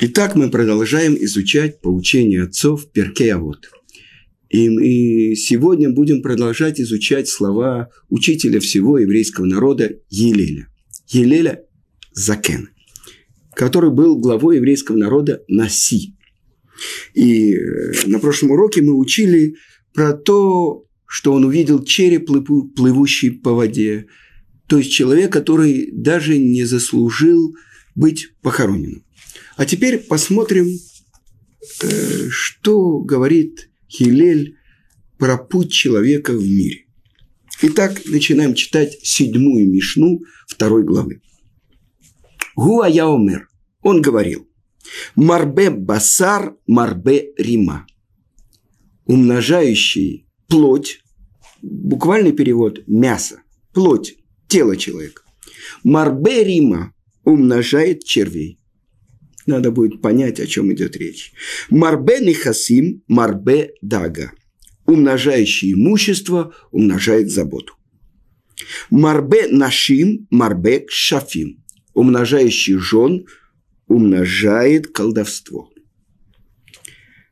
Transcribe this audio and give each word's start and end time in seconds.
Итак, 0.00 0.34
мы 0.34 0.50
продолжаем 0.50 1.14
изучать 1.14 1.82
поучение 1.82 2.44
отцов 2.44 2.90
Перкеавод. 2.90 3.70
И 4.48 4.70
мы 4.70 5.34
сегодня 5.36 5.90
будем 5.90 6.22
продолжать 6.22 6.80
изучать 6.80 7.28
слова 7.28 7.90
учителя 8.08 8.60
всего 8.60 8.98
еврейского 8.98 9.44
народа 9.44 9.98
Елеля. 10.08 10.68
Елеля 11.08 11.64
Закен, 12.12 12.70
который 13.54 13.90
был 13.90 14.16
главой 14.16 14.56
еврейского 14.56 14.96
народа 14.96 15.42
Наси. 15.48 16.16
И 17.12 17.52
э, 17.52 17.92
на 18.06 18.20
прошлом 18.20 18.52
уроке 18.52 18.80
мы 18.80 18.96
учили 18.98 19.56
про 19.92 20.14
то, 20.14 20.86
что 21.06 21.34
он 21.34 21.44
увидел 21.44 21.84
череп, 21.84 22.26
плывущий 22.26 23.32
по 23.32 23.52
воде. 23.52 24.06
То 24.66 24.78
есть 24.78 24.92
человек, 24.92 25.30
который 25.30 25.90
даже 25.92 26.38
не 26.38 26.64
заслужил 26.64 27.54
быть 27.94 28.30
похороненным. 28.40 29.04
А 29.56 29.66
теперь 29.66 29.98
посмотрим, 29.98 30.68
э, 31.82 32.28
что 32.30 32.98
говорит 33.00 33.70
Хилель 33.88 34.56
про 35.18 35.38
путь 35.38 35.72
человека 35.72 36.32
в 36.32 36.42
мире. 36.42 36.86
Итак, 37.62 38.02
начинаем 38.06 38.54
читать 38.54 38.98
седьмую 39.02 39.70
Мишну 39.70 40.20
второй 40.46 40.82
главы. 40.84 41.20
Гуа 42.56 42.88
Яомер, 42.88 43.48
он 43.82 44.02
говорил, 44.02 44.48
Марбе 45.14 45.70
Басар, 45.70 46.56
Марбе 46.66 47.32
Рима, 47.36 47.86
умножающий 49.06 50.28
плоть, 50.48 51.00
буквальный 51.62 52.32
перевод– 52.32 52.80
мясо, 52.86 53.42
плоть, 53.72 54.16
тело 54.48 54.76
человека. 54.76 55.22
Марбе 55.82 56.44
Рима 56.44 56.94
умножает 57.24 58.04
червей. 58.04 58.58
Надо 59.46 59.70
будет 59.70 60.00
понять, 60.00 60.40
о 60.40 60.46
чем 60.46 60.72
идет 60.72 60.96
речь. 60.96 61.32
Марбе 61.70 62.20
нехасим, 62.20 63.02
марбе 63.08 63.74
дага. 63.82 64.32
Умножающий 64.86 65.72
имущество 65.72 66.54
умножает 66.70 67.30
заботу. 67.30 67.74
Марбе 68.90 69.48
нашим, 69.48 70.26
марбе 70.30 70.86
шафим. 70.88 71.62
Умножающий 71.92 72.76
жен 72.76 73.26
умножает 73.86 74.88
колдовство. 74.88 75.70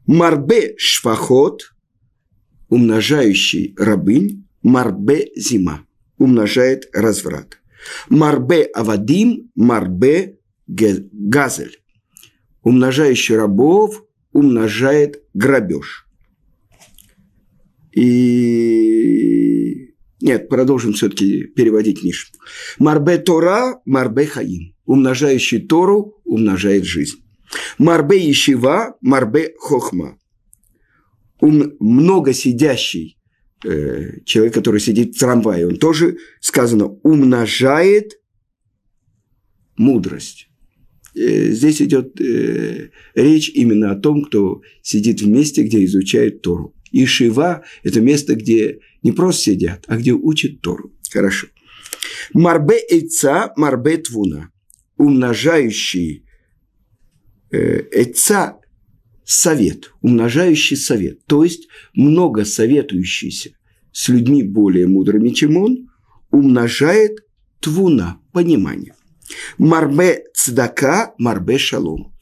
Марбе 0.07 0.75
швахот, 0.79 1.75
умножающий 2.69 3.75
рабынь, 3.77 4.47
марбе 4.63 5.31
зима, 5.37 5.85
умножает 6.19 6.89
разврат. 6.93 7.59
Марбе 8.09 8.65
авадим, 8.65 9.51
марбе 9.55 10.39
газель, 10.67 11.82
умножающий 12.63 13.37
рабов 13.37 14.05
умножает 14.33 15.23
грабеж. 15.35 16.07
И 17.93 19.43
нет, 20.21 20.49
продолжим 20.49 20.93
все-таки 20.93 21.45
переводить 21.45 22.03
Миш. 22.05 22.31
Марбе 22.79 23.19
Тора, 23.19 23.81
Марбе 23.85 24.27
Хаим. 24.27 24.75
Умножающий 24.85 25.61
Тору 25.61 26.21
умножает 26.25 26.85
жизнь. 26.85 27.19
Марбе 27.79 28.19
Ешива, 28.19 28.97
Марбе 29.01 29.53
Хохма. 29.59 30.19
Ум, 31.41 31.73
много 31.81 32.33
сидящий 32.33 33.19
э, 33.65 34.21
человек, 34.25 34.55
который 34.55 34.81
сидит 34.81 35.17
в 35.17 35.19
трамвае, 35.19 35.67
он 35.67 35.77
тоже, 35.77 36.19
сказано, 36.41 36.87
умножает 36.87 38.13
мудрость. 39.77 40.52
Э, 41.15 41.51
здесь 41.51 41.83
идет 41.83 42.21
э, 42.21 42.91
речь 43.15 43.51
именно 43.51 43.93
о 43.93 43.97
том, 43.97 44.25
кто 44.25 44.63
сидит 44.83 45.21
в 45.21 45.29
месте, 45.29 45.63
где 45.63 45.85
изучает 45.85 46.43
Тору. 46.43 46.75
И 46.91 47.05
Шива– 47.07 47.63
это 47.83 48.01
место, 48.01 48.35
где 48.35 48.81
не 49.03 49.13
просто 49.13 49.43
сидят, 49.43 49.85
а 49.89 49.97
где 49.97 50.13
учат 50.13 50.61
Тору. 50.61 50.93
Хорошо. 51.11 51.49
Марбе 52.33 52.77
Эйца, 52.91 53.53
Марбе 53.57 53.99
Твуна. 53.99 54.51
Умножающий 54.97 56.25
э, 57.51 57.83
Эйца– 57.93 58.59
совет, 59.25 59.93
умножающий 60.01 60.77
совет. 60.77 61.25
То 61.27 61.45
есть, 61.45 61.69
много 61.95 62.45
советующийся 62.45 63.51
с 63.93 64.09
людьми 64.09 64.43
более 64.43 64.87
мудрыми, 64.87 65.31
чем 65.31 65.57
он, 65.57 65.91
умножает 66.31 67.25
Твуна– 67.61 68.21
понимание. 68.33 68.95
Марбе 69.59 70.25
цдака, 70.43 71.15
марбе 71.19 71.59
шалом. 71.59 72.13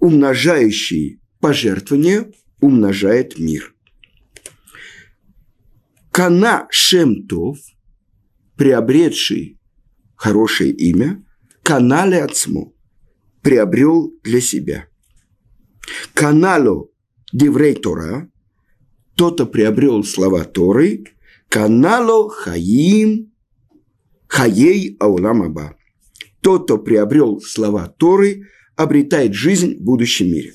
Умножающий 0.00 1.20
пожертвование 1.40 2.30
умножает 2.60 3.38
мир. 3.38 3.74
Кана 6.10 6.66
Шемтов, 6.70 7.58
приобретший 8.56 9.58
хорошее 10.14 10.72
имя, 10.72 11.24
канале 11.62 12.22
отцму, 12.22 12.76
приобрел 13.40 14.12
для 14.22 14.40
себя. 14.40 14.86
Канало 16.12 16.88
Деврей 17.32 17.74
Тора, 17.74 18.30
кто-то 19.14 19.46
приобрел 19.46 20.04
слова 20.04 20.44
Торы, 20.44 21.04
канало 21.48 22.28
Хаим, 22.28 23.32
Хаей 24.26 24.96
Ауламаба 25.00 25.79
тот, 26.40 26.64
кто 26.64 26.78
приобрел 26.78 27.40
слова 27.40 27.88
Торы, 27.98 28.48
обретает 28.76 29.34
жизнь 29.34 29.76
в 29.76 29.82
будущем 29.82 30.26
мире. 30.26 30.54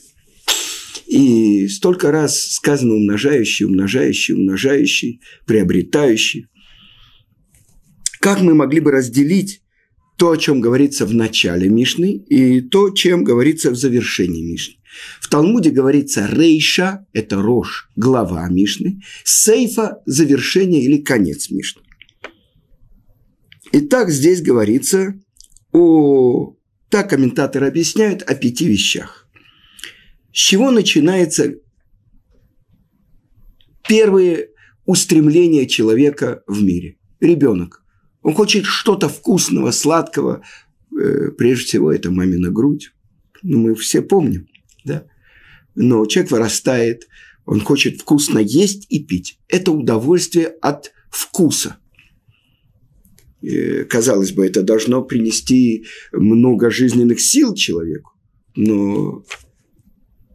И 1.05 1.67
столько 1.67 2.11
раз 2.11 2.53
сказано 2.53 2.95
умножающий, 2.95 3.65
умножающий, 3.65 4.33
умножающий, 4.33 5.21
приобретающий. 5.45 6.47
Как 8.19 8.41
мы 8.41 8.55
могли 8.55 8.79
бы 8.79 8.91
разделить 8.91 9.61
то, 10.17 10.31
о 10.31 10.37
чем 10.37 10.61
говорится 10.61 11.05
в 11.05 11.13
начале 11.13 11.69
Мишны, 11.69 12.13
и 12.13 12.61
то, 12.61 12.89
чем 12.89 13.23
говорится 13.23 13.69
в 13.69 13.75
завершении 13.75 14.41
Мишны? 14.51 14.75
В 15.19 15.29
Талмуде 15.29 15.71
говорится 15.71 16.27
рейша– 16.31 17.05
это 17.13 17.41
рожь, 17.41 17.89
глава 17.95 18.47
Мишны, 18.49 19.01
сейфа– 19.23 20.01
завершение 20.05 20.83
или 20.83 20.97
конец 20.97 21.51
Мишны. 21.51 21.81
Итак, 23.73 24.09
здесь 24.09 24.41
говорится 24.41 25.19
о... 25.75 26.55
Так 26.89 27.09
комментаторы 27.09 27.67
объясняют 27.67 28.21
о 28.21 28.35
пяти 28.35 28.67
вещах. 28.67 29.27
С 30.31 30.37
чего 30.37 30.71
начинается 30.71 31.55
первые 33.87 34.51
устремления 34.85 35.65
человека 35.65 36.43
в 36.47 36.63
мире? 36.63 36.97
Ребенок. 37.19 37.83
Он 38.21 38.33
хочет 38.33 38.65
что-то 38.65 39.09
вкусного, 39.09 39.71
сладкого. 39.71 40.43
Э, 40.97 41.31
прежде 41.37 41.65
всего, 41.65 41.91
это 41.91 42.11
мамина 42.11 42.51
грудь. 42.51 42.93
Ну, 43.43 43.59
мы 43.59 43.75
все 43.75 44.01
помним, 44.01 44.47
да? 44.85 45.05
Но 45.75 46.05
человек 46.05 46.31
вырастает, 46.31 47.07
он 47.45 47.59
хочет 47.59 47.99
вкусно 47.99 48.39
есть 48.39 48.85
и 48.89 49.03
пить. 49.03 49.39
Это 49.49 49.71
удовольствие 49.71 50.47
от 50.61 50.93
вкуса– 51.09 51.77
казалось 53.89 54.31
бы, 54.31 54.45
это 54.45 54.63
должно 54.63 55.03
принести 55.03 55.85
много 56.11 56.69
жизненных 56.69 57.19
сил 57.19 57.53
человеку. 57.53 58.11
Но 58.55 59.23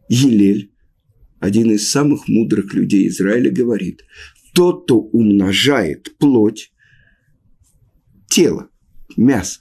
Елель, 0.09 0.72
один 1.38 1.71
из 1.71 1.88
самых 1.88 2.28
мудрых 2.28 2.75
людей 2.75 3.09
Израиля, 3.09 3.50
говорит, 3.50 4.04
тот, 4.54 4.84
кто 4.84 4.98
умножает 4.98 6.16
плоть, 6.19 6.72
тело, 8.28 8.69
мясо 9.16 9.60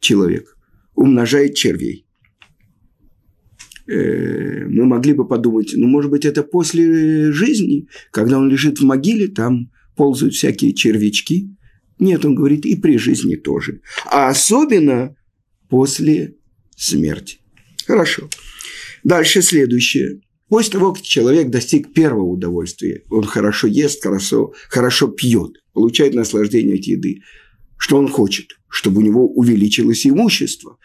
человека, 0.00 0.52
умножает 0.94 1.54
червей. 1.54 2.06
Э, 3.86 4.66
мы 4.66 4.86
могли 4.86 5.12
бы 5.12 5.26
подумать, 5.26 5.72
ну, 5.74 5.86
может 5.86 6.10
быть, 6.10 6.24
это 6.24 6.42
после 6.42 7.32
жизни, 7.32 7.88
когда 8.10 8.38
он 8.38 8.48
лежит 8.48 8.80
в 8.80 8.84
могиле, 8.84 9.28
там 9.28 9.70
ползают 9.96 10.34
всякие 10.34 10.74
червячки– 10.74 11.50
нет, 11.98 12.24
он 12.24 12.34
говорит, 12.34 12.66
и 12.66 12.76
при 12.76 12.98
жизни 12.98 13.36
тоже. 13.36 13.80
А 14.06 14.28
особенно 14.28 15.16
после 15.68 16.36
смерти. 16.76 17.38
Хорошо. 17.86 18.28
Дальше 19.02 19.42
следующее. 19.42 20.20
После 20.48 20.72
того, 20.72 20.92
как 20.92 21.02
человек 21.02 21.50
достиг 21.50 21.92
первого 21.94 22.24
удовольствия, 22.24 23.02
он 23.10 23.24
хорошо 23.24 23.66
ест, 23.66 24.02
хорошо, 24.02 24.52
хорошо 24.68 25.08
пьет, 25.08 25.62
получает 25.72 26.14
наслаждение 26.14 26.76
от 26.76 26.84
еды. 26.84 27.22
Что 27.76 27.96
он 27.98 28.08
хочет? 28.08 28.58
Чтобы 28.68 28.98
у 28.98 29.04
него 29.04 29.26
увеличилось 29.26 30.06
имущество. 30.06 30.78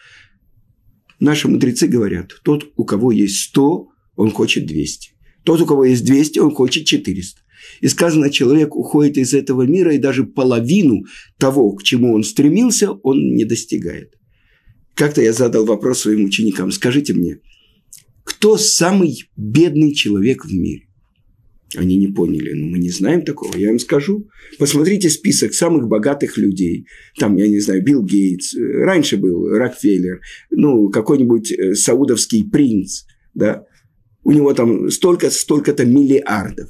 Наши 1.20 1.48
мудрецы 1.48 1.88
говорят, 1.88 2.32
тот, 2.44 2.72
у 2.78 2.86
кого 2.86 3.12
есть 3.12 3.42
100, 3.50 3.88
он 4.16 4.32
хочет 4.32 4.66
200. 4.66 5.12
Тот, 5.50 5.62
у 5.62 5.66
кого 5.66 5.84
есть 5.84 6.06
200, 6.06 6.38
он 6.38 6.52
хочет 6.52 6.86
400. 6.86 7.42
И 7.82 7.88
сказано, 7.88 8.30
человек 8.30 8.76
уходит 8.76 9.18
из 9.18 9.34
этого 9.34 9.64
мира, 9.64 9.96
и 9.96 9.98
даже 9.98 10.24
половину 10.24 11.06
того, 11.40 11.72
к 11.72 11.82
чему 11.82 12.14
он 12.14 12.24
стремился, 12.24 12.92
он 12.92 13.34
не 13.34 13.46
достигает. 13.46 14.14
Как-то 14.94 15.24
я 15.24 15.34
задал 15.34 15.66
вопрос 15.66 16.02
своим 16.02 16.26
ученикам. 16.26 16.72
Скажите 16.72 17.16
мне, 17.16 17.40
кто 18.24 18.58
самый 18.58 19.24
бедный 19.36 19.96
человек 19.96 20.46
в 20.46 20.54
мире? 20.54 20.84
Они 21.76 21.96
не 21.96 22.10
поняли. 22.10 22.54
Ну, 22.54 22.68
мы 22.68 22.78
не 22.78 22.92
знаем 22.92 23.24
такого. 23.24 23.58
Я 23.58 23.72
им 23.72 23.80
скажу. 23.80 24.30
Посмотрите 24.60 25.10
список 25.10 25.56
самых 25.56 25.88
богатых 25.88 26.38
людей. 26.38 26.86
Там, 27.18 27.38
я 27.38 27.48
не 27.48 27.60
знаю, 27.60 27.84
Билл 27.84 28.04
Гейтс. 28.04 28.54
Раньше 28.56 29.18
был 29.18 29.48
Рокфеллер. 29.48 30.22
Ну, 30.52 30.90
какой-нибудь 30.90 31.52
э, 31.52 31.74
саудовский 31.74 32.48
принц. 32.48 33.06
Да? 33.34 33.66
У 34.30 34.32
него 34.32 34.54
там 34.54 34.92
столько, 34.92 35.32
столько-то 35.32 35.86
миллиардов. 35.86 36.70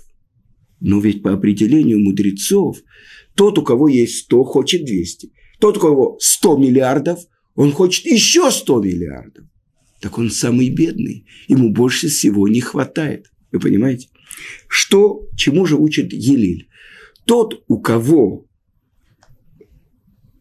Но 0.80 1.02
ведь 1.02 1.22
по 1.22 1.34
определению 1.34 2.00
мудрецов, 2.00 2.78
тот, 3.36 3.58
у 3.58 3.64
кого 3.64 3.90
есть 3.90 4.20
100, 4.20 4.44
хочет 4.46 4.86
200. 4.86 5.34
Тот, 5.60 5.76
у 5.76 5.82
кого 5.82 6.18
100 6.22 6.56
миллиардов, 6.56 7.20
он 7.56 7.74
хочет 7.74 8.06
еще 8.06 8.50
100 8.50 8.82
миллиардов. 8.82 9.44
Так 10.00 10.18
он 10.18 10.32
самый 10.32 10.70
бедный. 10.70 11.26
Ему 11.50 11.74
больше 11.74 12.08
всего 12.08 12.48
не 12.48 12.62
хватает. 12.62 13.26
Вы 13.52 13.60
понимаете? 13.60 14.08
Что, 14.70 15.28
чему 15.36 15.66
же 15.66 15.76
учит 15.76 16.14
Елиль? 16.14 16.70
Тот, 17.26 17.66
у 17.68 17.82
кого 17.82 18.48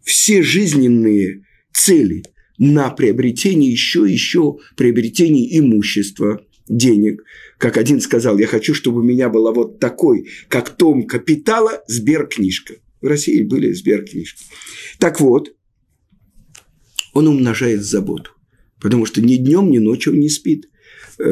все 0.04 0.44
жизненные 0.44 1.42
цели 1.72 2.22
на 2.58 2.90
приобретение 2.90 3.72
еще, 3.72 4.06
еще 4.08 4.58
приобретение 4.76 5.58
имущества, 5.58 6.44
денег. 6.68 7.24
Как 7.58 7.76
один 7.76 8.00
сказал, 8.00 8.38
я 8.38 8.46
хочу, 8.46 8.74
чтобы 8.74 9.00
у 9.00 9.04
меня 9.04 9.28
была 9.28 9.52
вот 9.52 9.78
такой, 9.78 10.28
как 10.48 10.76
том 10.76 11.04
капитала, 11.04 11.82
сберкнижка. 11.88 12.74
В 13.00 13.06
России 13.06 13.42
были 13.42 13.72
сберкнижки. 13.72 14.44
Так 14.98 15.20
вот, 15.20 15.54
он 17.14 17.28
умножает 17.28 17.84
заботу. 17.84 18.32
Потому 18.80 19.06
что 19.06 19.20
ни 19.20 19.36
днем, 19.36 19.70
ни 19.70 19.78
ночью 19.78 20.12
он 20.12 20.20
не 20.20 20.28
спит. 20.28 20.68
Э, 21.18 21.24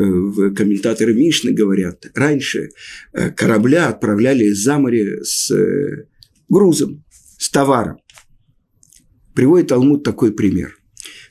комментаторы 0.56 1.14
Мишны 1.14 1.52
говорят, 1.52 2.06
раньше 2.14 2.70
э, 3.12 3.30
корабля 3.30 3.88
отправляли 3.88 4.50
за 4.50 4.78
море 4.78 5.22
с 5.22 5.50
э, 5.52 6.06
грузом, 6.48 7.04
с 7.38 7.48
товаром. 7.50 7.98
Приводит 9.34 9.68
Талмуд 9.68 10.02
такой 10.02 10.32
пример. 10.32 10.76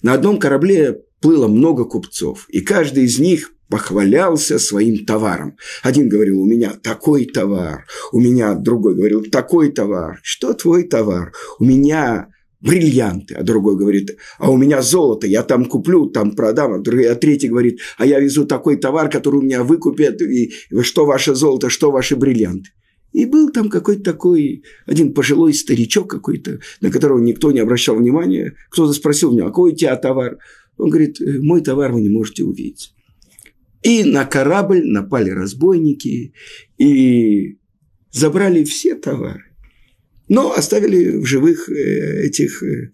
На 0.01 0.13
одном 0.13 0.39
корабле 0.39 1.01
плыло 1.19 1.47
много 1.47 1.83
купцов, 1.83 2.45
и 2.49 2.61
каждый 2.61 3.05
из 3.05 3.19
них 3.19 3.51
похвалялся 3.69 4.59
своим 4.59 5.05
товаром. 5.05 5.57
Один 5.83 6.09
говорил, 6.09 6.41
у 6.41 6.45
меня 6.45 6.73
такой 6.81 7.25
товар, 7.25 7.85
у 8.11 8.19
меня 8.19 8.53
другой 8.53 8.95
говорил, 8.95 9.23
такой 9.23 9.71
товар. 9.71 10.19
Что 10.23 10.53
твой 10.53 10.83
товар? 10.83 11.33
У 11.59 11.65
меня 11.65 12.27
бриллианты, 12.61 13.35
а 13.35 13.43
другой 13.43 13.77
говорит, 13.77 14.17
а 14.39 14.49
у 14.49 14.57
меня 14.57 14.81
золото, 14.81 15.27
я 15.27 15.43
там 15.43 15.65
куплю, 15.65 16.07
там 16.07 16.35
продам, 16.35 16.73
а, 16.73 16.77
а 16.77 17.15
третий 17.15 17.47
говорит, 17.47 17.79
а 17.97 18.05
я 18.05 18.19
везу 18.19 18.45
такой 18.45 18.77
товар, 18.77 19.09
который 19.09 19.37
у 19.37 19.43
меня 19.43 19.63
выкупят, 19.63 20.21
и 20.21 20.51
что 20.81 21.05
ваше 21.05 21.35
золото, 21.35 21.69
что 21.69 21.91
ваши 21.91 22.15
бриллианты. 22.15 22.71
И 23.13 23.25
был 23.25 23.49
там 23.49 23.69
какой-то 23.69 24.03
такой, 24.03 24.63
один 24.85 25.13
пожилой 25.13 25.53
старичок 25.53 26.09
какой-то, 26.09 26.59
на 26.81 26.91
которого 26.91 27.19
никто 27.19 27.51
не 27.51 27.59
обращал 27.59 27.95
внимания. 27.95 28.55
Кто-то 28.69 28.91
спросил 28.91 29.31
меня, 29.31 29.43
а 29.43 29.47
какой 29.47 29.71
у 29.71 29.75
тебя 29.75 29.95
товар? 29.95 30.37
Он 30.77 30.89
говорит, 30.89 31.21
«Э, 31.21 31.39
мой 31.39 31.61
товар 31.61 31.93
вы 31.93 32.01
не 32.01 32.09
можете 32.09 32.43
увидеть. 32.43 32.94
И 33.85 34.03
на 34.03 34.25
корабль 34.25 34.83
напали 34.83 35.29
разбойники 35.29 36.33
и 36.79 37.59
забрали 38.11 38.63
все 38.63 38.95
товары. 38.95 39.43
Но 40.27 40.53
оставили 40.53 41.17
в 41.17 41.25
живых 41.27 41.69
э, 41.69 42.25
этих 42.25 42.63
э, 42.63 42.91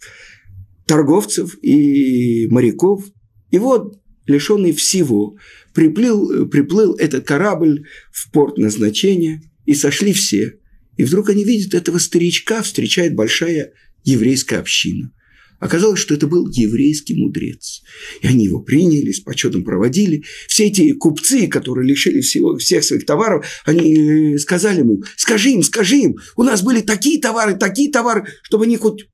торговцев 0.86 1.58
и 1.62 2.46
моряков. 2.50 3.06
И 3.52 3.58
вот, 3.58 4.02
лишенный 4.28 4.74
всего, 4.74 5.38
приплыл, 5.74 6.50
приплыл 6.50 6.96
этот 6.96 7.26
корабль 7.26 7.86
в 8.12 8.30
порт 8.30 8.58
назначения, 8.58 9.42
и 9.66 9.76
сошли 9.76 10.12
все. 10.12 10.60
И 10.98 11.06
вдруг 11.06 11.30
они 11.30 11.46
видят 11.46 11.74
этого 11.74 12.00
старичка, 12.00 12.64
встречает 12.64 13.16
большая 13.16 13.72
еврейская 14.04 14.58
община. 14.58 15.14
Оказалось, 15.62 16.00
что 16.00 16.16
это 16.16 16.26
был 16.26 16.50
еврейский 16.50 17.16
мудрец. 17.16 17.84
И 18.22 18.28
они 18.28 18.46
его 18.46 18.62
приняли, 18.62 19.12
с 19.12 19.20
почетом 19.20 19.64
проводили. 19.64 20.24
Все 20.48 20.66
эти 20.66 20.92
купцы, 20.94 21.48
которые 21.48 21.88
лишили 21.88 22.22
всего, 22.22 22.58
всех 22.58 22.84
своих 22.84 23.06
товаров, 23.06 23.46
они 23.64 24.34
э, 24.34 24.38
сказали 24.40 24.80
ему, 24.80 25.04
скажи 25.18 25.52
им, 25.52 25.62
скажи 25.62 25.98
им, 25.98 26.18
у 26.36 26.42
нас 26.42 26.64
были 26.64 26.82
такие 26.82 27.22
товары, 27.22 27.56
такие 27.56 27.92
товары, 27.92 28.26
чтобы 28.42 28.64
они 28.66 28.76
хоть 28.76 29.08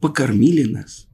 покормили 0.00 0.64
нас. 0.64 1.06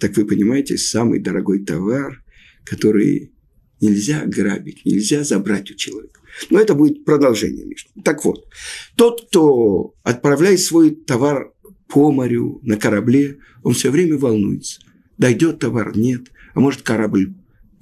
Так 0.00 0.16
вы 0.16 0.26
понимаете, 0.26 0.76
самый 0.76 1.20
дорогой 1.20 1.64
товар, 1.64 2.20
который 2.64 3.32
нельзя 3.80 4.24
грабить, 4.26 4.84
нельзя 4.84 5.22
забрать 5.22 5.70
у 5.70 5.74
человека. 5.74 6.20
Но 6.50 6.58
это 6.58 6.74
будет 6.74 7.04
продолжение, 7.04 7.64
Миша. 7.64 7.86
Так 8.04 8.24
вот, 8.24 8.44
тот, 8.96 9.28
кто 9.28 9.94
отправляет 10.02 10.58
свой 10.60 10.96
товар 10.96 11.53
по 11.94 12.10
морю, 12.10 12.58
на 12.64 12.76
корабле, 12.76 13.38
он 13.62 13.72
все 13.72 13.92
время 13.92 14.18
волнуется. 14.18 14.80
Дойдет 15.16 15.60
товар, 15.60 15.96
нет, 15.96 16.22
а 16.52 16.58
может 16.58 16.82
корабль 16.82 17.34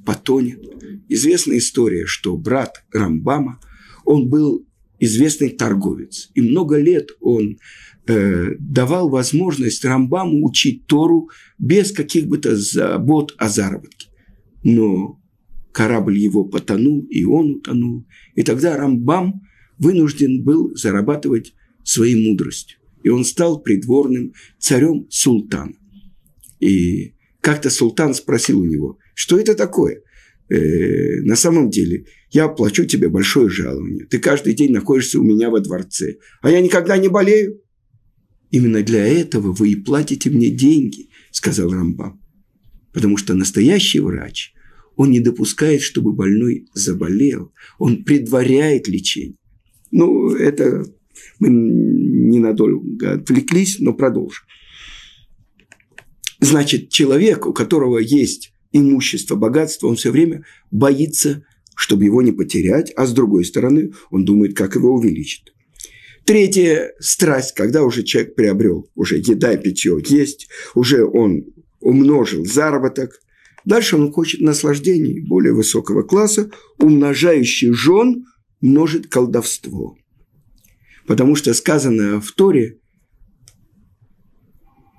потонет. 0.04 0.60
Известная 1.08 1.56
история, 1.56 2.04
что 2.04 2.36
брат 2.36 2.84
Рамбама, 2.92 3.58
он 4.04 4.28
был 4.28 4.66
известный 5.00 5.48
торговец. 5.48 6.30
И 6.34 6.42
много 6.42 6.78
лет 6.78 7.08
он 7.22 7.56
э, 8.06 8.50
давал 8.58 9.08
возможность 9.08 9.82
Рамбаму 9.82 10.44
учить 10.44 10.86
Тору 10.86 11.30
без 11.58 11.90
каких 11.90 12.26
бы 12.26 12.36
то 12.36 12.54
забот 12.54 13.34
о 13.38 13.48
заработке. 13.48 14.08
Но 14.62 15.18
корабль 15.72 16.18
его 16.18 16.44
потонул, 16.44 17.00
и 17.08 17.24
он 17.24 17.52
утонул. 17.52 18.06
И 18.34 18.42
тогда 18.42 18.76
Рамбам 18.76 19.40
вынужден 19.78 20.44
был 20.44 20.76
зарабатывать 20.76 21.54
своей 21.82 22.28
мудростью 22.28 22.81
и 23.02 23.08
он 23.08 23.24
стал 23.24 23.60
придворным 23.60 24.32
царем 24.58 25.06
султана. 25.10 25.74
И 26.60 27.14
как-то 27.40 27.70
султан 27.70 28.14
спросил 28.14 28.60
у 28.60 28.64
него, 28.64 28.98
что 29.14 29.38
это 29.38 29.54
такое? 29.54 30.02
Э, 30.48 31.20
на 31.22 31.36
самом 31.36 31.70
деле, 31.70 32.06
я 32.30 32.48
плачу 32.48 32.84
тебе 32.84 33.08
большое 33.08 33.48
жалование. 33.48 34.06
Ты 34.06 34.18
каждый 34.18 34.54
день 34.54 34.72
находишься 34.72 35.18
у 35.18 35.24
меня 35.24 35.50
во 35.50 35.60
дворце, 35.60 36.16
а 36.40 36.50
я 36.50 36.60
никогда 36.60 36.96
не 36.96 37.08
болею. 37.08 37.60
Именно 38.50 38.82
для 38.82 39.06
этого 39.06 39.52
вы 39.52 39.72
и 39.72 39.76
платите 39.76 40.30
мне 40.30 40.50
деньги, 40.50 41.08
сказал 41.30 41.70
Рамбам. 41.70 42.20
Потому 42.92 43.16
что 43.16 43.34
настоящий 43.34 44.00
врач, 44.00 44.52
он 44.96 45.10
не 45.10 45.20
допускает, 45.20 45.80
чтобы 45.80 46.12
больной 46.12 46.68
заболел, 46.74 47.52
он 47.78 48.04
предваряет 48.04 48.88
лечение. 48.88 49.38
Ну, 49.90 50.34
это 50.34 50.84
мы 51.42 51.48
ненадолго 51.48 53.14
отвлеклись, 53.14 53.78
но 53.80 53.92
продолжим. 53.92 54.44
Значит, 56.40 56.88
человек, 56.90 57.46
у 57.46 57.52
которого 57.52 57.98
есть 57.98 58.52
имущество, 58.72 59.36
богатство, 59.36 59.88
он 59.88 59.96
все 59.96 60.10
время 60.10 60.44
боится, 60.70 61.44
чтобы 61.74 62.04
его 62.04 62.22
не 62.22 62.32
потерять, 62.32 62.92
а 62.96 63.06
с 63.06 63.12
другой 63.12 63.44
стороны, 63.44 63.92
он 64.10 64.24
думает, 64.24 64.56
как 64.56 64.74
его 64.76 64.94
увеличить. 64.94 65.52
Третья 66.24 66.92
страсть, 67.00 67.54
когда 67.54 67.82
уже 67.82 68.04
человек 68.04 68.36
приобрел, 68.36 68.88
уже 68.94 69.16
еда 69.18 69.52
и 69.52 69.60
питье 69.60 70.00
есть, 70.06 70.48
уже 70.74 71.04
он 71.04 71.44
умножил 71.80 72.44
заработок, 72.44 73.20
дальше 73.64 73.96
он 73.96 74.12
хочет 74.12 74.40
наслаждений 74.40 75.20
более 75.20 75.52
высокого 75.52 76.02
класса, 76.02 76.50
умножающий 76.78 77.72
жен 77.72 78.26
множит 78.60 79.08
колдовство. 79.08 79.96
Потому 81.06 81.34
что 81.36 81.52
сказано 81.54 82.20
в 82.20 82.32
Торе, 82.32 82.78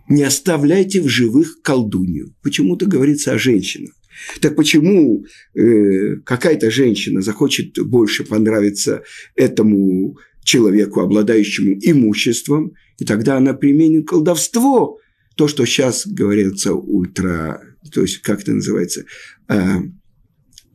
не 0.09 0.23
оставляйте 0.23 1.01
в 1.01 1.07
живых 1.07 1.61
колдунью. 1.61 2.35
Почему-то 2.41 2.85
говорится 2.85 3.33
о 3.33 3.37
женщинах. 3.37 3.93
Так 4.41 4.55
почему 4.55 5.25
э, 5.55 6.17
какая-то 6.25 6.69
женщина 6.69 7.21
захочет 7.21 7.79
больше 7.79 8.23
понравиться 8.23 9.03
этому 9.35 10.17
человеку, 10.43 10.99
обладающему 11.01 11.77
имуществом, 11.81 12.73
и 12.99 13.05
тогда 13.05 13.37
она 13.37 13.53
применит 13.53 14.07
колдовство. 14.07 14.99
То, 15.35 15.47
что 15.47 15.65
сейчас 15.65 16.05
говорится 16.05 16.73
ультра, 16.73 17.61
то 17.91 18.01
есть 18.01 18.19
как 18.19 18.41
это 18.41 18.53
называется, 18.53 19.05
э, 19.49 19.55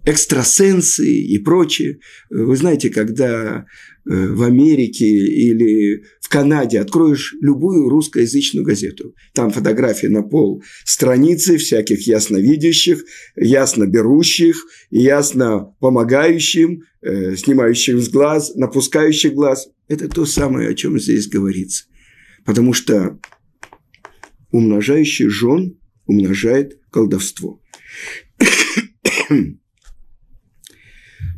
экстрасенсы 0.04 1.06
и 1.06 1.38
прочее. 1.38 2.00
Вы 2.30 2.56
знаете, 2.56 2.90
когда 2.90 3.66
э, 4.08 4.26
в 4.28 4.42
Америке 4.42 5.06
или 5.06 6.02
в 6.20 6.28
Канаде 6.28 6.80
откроешь 6.80 7.34
любую 7.40 7.88
русскоязычную 7.88 8.64
газету, 8.64 9.14
там 9.34 9.50
фотографии 9.50 10.06
на 10.06 10.22
пол 10.22 10.62
страницы 10.84 11.58
всяких 11.58 12.06
ясновидящих, 12.06 13.04
ясно 13.36 13.86
берущих, 13.86 14.66
ясно 14.90 15.74
помогающим, 15.80 16.84
э, 17.02 17.36
снимающих 17.36 17.98
с 18.00 18.08
глаз, 18.08 18.54
напускающих 18.54 19.34
глаз. 19.34 19.68
Это 19.88 20.08
то 20.08 20.26
самое, 20.26 20.68
о 20.68 20.74
чем 20.74 20.98
здесь 20.98 21.28
говорится. 21.28 21.84
Потому 22.44 22.72
что 22.72 23.18
умножающий 24.50 25.28
жен 25.28 25.78
умножает 26.06 26.78
колдовство. 26.90 27.60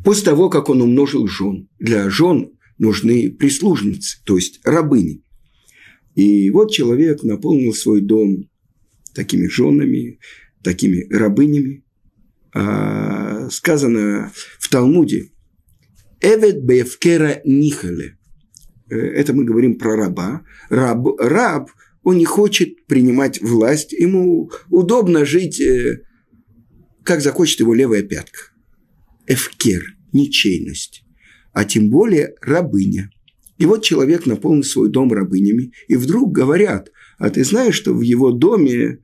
После 0.03 0.25
того, 0.25 0.49
как 0.49 0.69
он 0.69 0.81
умножил 0.81 1.27
жен, 1.27 1.69
для 1.79 2.09
жен 2.09 2.51
нужны 2.77 3.29
прислужницы, 3.31 4.17
то 4.25 4.35
есть 4.35 4.59
рабыни. 4.63 5.23
И 6.15 6.49
вот 6.49 6.71
человек 6.71 7.23
наполнил 7.23 7.73
свой 7.73 8.01
дом 8.01 8.49
такими 9.13 9.47
женами, 9.47 10.19
такими 10.63 11.07
рабынями. 11.09 11.83
А 12.53 13.49
сказано 13.49 14.31
в 14.59 14.69
Талмуде 14.69 15.29
«Эвет 16.19 16.63
бевкера 16.63 17.41
нихале». 17.45 18.17
Э, 18.89 18.95
это 18.95 19.33
мы 19.33 19.45
говорим 19.45 19.77
про 19.77 19.95
раба. 19.95 20.43
Раб, 20.69 21.07
раб, 21.19 21.71
он 22.03 22.17
не 22.17 22.25
хочет 22.25 22.85
принимать 22.87 23.41
власть, 23.41 23.93
ему 23.93 24.51
удобно 24.69 25.23
жить, 25.23 25.61
э, 25.61 26.03
как 27.03 27.21
захочет 27.21 27.61
его 27.61 27.73
левая 27.73 28.03
пятка. 28.03 28.50
Эвкер, 29.31 29.95
ничейность. 30.11 31.05
А 31.53 31.63
тем 31.63 31.89
более 31.89 32.35
рабыня. 32.41 33.09
И 33.57 33.65
вот 33.65 33.83
человек 33.83 34.25
наполнил 34.25 34.63
свой 34.63 34.89
дом 34.89 35.13
рабынями, 35.13 35.71
и 35.87 35.95
вдруг 35.95 36.33
говорят, 36.33 36.91
а 37.17 37.29
ты 37.29 37.43
знаешь, 37.45 37.75
что 37.75 37.93
в 37.93 38.01
его 38.01 38.31
доме, 38.31 38.99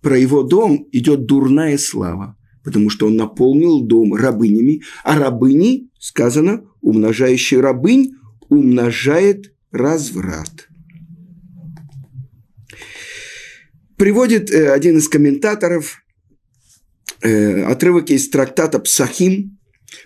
про 0.00 0.18
его 0.18 0.42
дом 0.42 0.86
идет 0.92 1.26
дурная 1.26 1.78
слава, 1.78 2.36
потому 2.62 2.90
что 2.90 3.06
он 3.06 3.16
наполнил 3.16 3.80
дом 3.82 4.14
рабынями, 4.14 4.82
а 5.02 5.18
рабыни, 5.18 5.90
сказано, 5.98 6.64
умножающий 6.80 7.58
рабынь, 7.58 8.12
умножает 8.48 9.52
разврат. 9.70 10.68
Приводит 13.96 14.50
э, 14.50 14.70
один 14.70 14.98
из 14.98 15.08
комментаторов 15.08 16.02
э, 17.22 17.62
отрывок 17.62 18.10
из 18.10 18.28
трактата 18.28 18.78
Псахим 18.78 19.58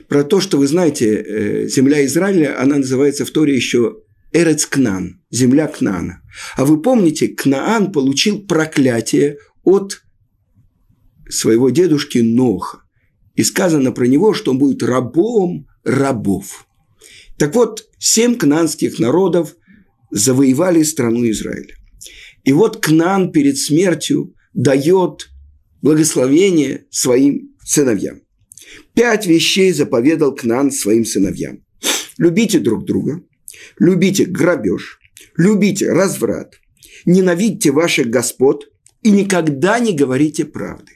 про 0.09 0.25
то, 0.25 0.40
что 0.40 0.59
вы 0.59 0.66
знаете, 0.66 1.14
э, 1.14 1.69
земля 1.69 2.05
Израиля, 2.07 2.61
она 2.61 2.76
называется 2.76 3.25
в 3.25 3.31
Торе 3.31 3.55
еще 3.55 3.99
Эрец 4.33 4.66
Кнан, 4.66 5.23
земля 5.31 5.66
Кнана. 5.66 6.23
А 6.57 6.64
вы 6.64 6.81
помните, 6.81 7.28
Кнаан 7.28 7.93
получил 7.93 8.47
проклятие 8.47 9.38
от 9.62 10.02
своего 11.28 11.71
дедушки 11.71 12.19
Ноха. 12.19 12.83
И 13.35 13.43
сказано 13.43 13.93
про 13.93 14.07
него, 14.07 14.33
что 14.33 14.52
он 14.52 14.59
будет 14.59 14.83
рабом 14.83 15.66
рабов. 15.85 16.66
Так 17.38 17.55
вот, 17.55 17.87
семь 17.99 18.37
кнанских 18.37 18.99
народов 18.99 19.55
завоевали 20.11 20.83
страну 20.83 21.28
Израиля. 21.31 21.75
И 22.45 22.52
вот 22.52 22.78
Кнан 22.78 23.33
перед 23.33 23.59
смертью 23.59 24.35
дает 24.55 25.28
благословение 25.83 26.87
своим 26.90 27.55
сыновьям. 27.62 28.21
Пять 28.97 29.26
вещей 29.26 29.73
заповедал 29.73 30.35
Кнан 30.35 30.73
своим 30.73 31.05
сыновьям. 31.05 31.62
Любите 32.17 32.59
друг 32.59 32.87
друга, 32.87 33.23
любите 33.79 34.25
грабеж, 34.25 34.99
любите 35.37 35.93
разврат, 35.93 36.55
ненавидьте 37.05 37.73
ваших 37.73 38.09
господ 38.09 38.73
и 39.03 39.11
никогда 39.11 39.79
не 39.81 39.95
говорите 39.95 40.47
правды. 40.47 40.93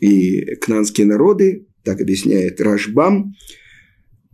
И 0.00 0.54
кнанские 0.54 1.06
народы, 1.06 1.66
так 1.82 2.00
объясняет 2.00 2.58
Рашбам, 2.62 3.34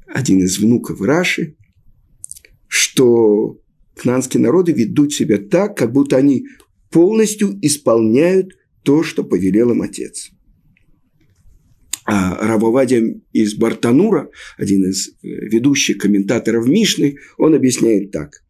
один 0.07 0.45
из 0.45 0.61
внуков 0.61 1.01
Раши, 1.01 1.57
что 2.69 3.59
кнанские 3.97 4.45
народы 4.45 4.71
ведут 4.71 5.13
себя 5.13 5.39
так, 5.39 5.77
как 5.77 5.93
будто 5.93 6.17
они 6.17 6.47
полностью 6.91 7.59
исполняют 7.63 8.53
то, 8.85 9.03
что 9.03 9.25
повелел 9.25 9.73
им 9.73 9.83
отец. 9.83 10.31
А 12.07 12.37
Рабовадия 12.47 13.21
из 13.33 13.55
Бартанура, 13.55 14.31
один 14.59 14.91
из 14.91 15.09
э, 15.09 15.13
ведущих 15.23 15.99
комментаторов 15.99 16.67
Мишны, 16.67 17.17
он 17.39 17.55
объясняет 17.55 18.11
так. 18.11 18.43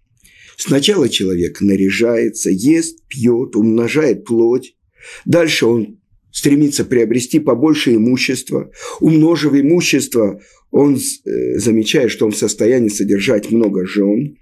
Сначала 0.57 1.09
человек 1.09 1.61
наряжается, 1.61 2.51
ест, 2.51 3.07
пьет, 3.09 3.55
умножает 3.55 4.25
плоть. 4.25 4.77
Дальше 5.25 5.67
он 5.67 6.01
стремится 6.33 6.85
приобрести 6.85 7.39
побольше 7.39 7.95
имущества. 7.95 8.71
Умножив 9.01 9.55
имущество, 9.55 10.41
он 10.73 10.97
э, 10.97 11.59
замечает, 11.59 12.11
что 12.11 12.27
он 12.27 12.33
в 12.33 12.37
состоянии 12.37 12.89
содержать 12.89 13.53
много 13.53 13.87
жен. 13.87 14.37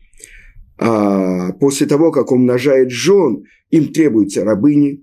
А 0.79 1.53
после 1.53 1.87
того, 1.87 2.11
как 2.13 2.33
он 2.33 2.41
умножает 2.41 2.91
жен, 2.91 3.45
им 3.71 3.93
требуются 3.93 4.43
рабыни. 4.43 5.03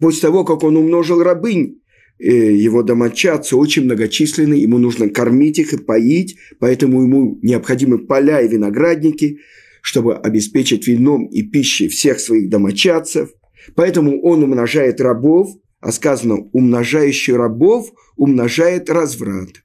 После 0.00 0.22
того, 0.22 0.44
как 0.44 0.62
он 0.62 0.76
умножил 0.78 1.22
рабынь, 1.22 1.81
его 2.28 2.84
домочадцы 2.84 3.56
очень 3.56 3.84
многочисленны, 3.84 4.54
ему 4.54 4.78
нужно 4.78 5.08
кормить 5.08 5.58
их 5.58 5.72
и 5.72 5.78
поить, 5.78 6.36
поэтому 6.60 7.02
ему 7.02 7.38
необходимы 7.42 7.98
поля 7.98 8.40
и 8.40 8.48
виноградники, 8.48 9.38
чтобы 9.80 10.14
обеспечить 10.14 10.86
вином 10.86 11.26
и 11.26 11.42
пищей 11.42 11.88
всех 11.88 12.20
своих 12.20 12.48
домочадцев. 12.48 13.30
Поэтому 13.74 14.22
он 14.22 14.44
умножает 14.44 15.00
рабов, 15.00 15.56
а 15.80 15.90
сказано, 15.90 16.36
умножающий 16.52 17.34
рабов 17.34 17.92
умножает 18.16 18.88
разврат. 18.88 19.62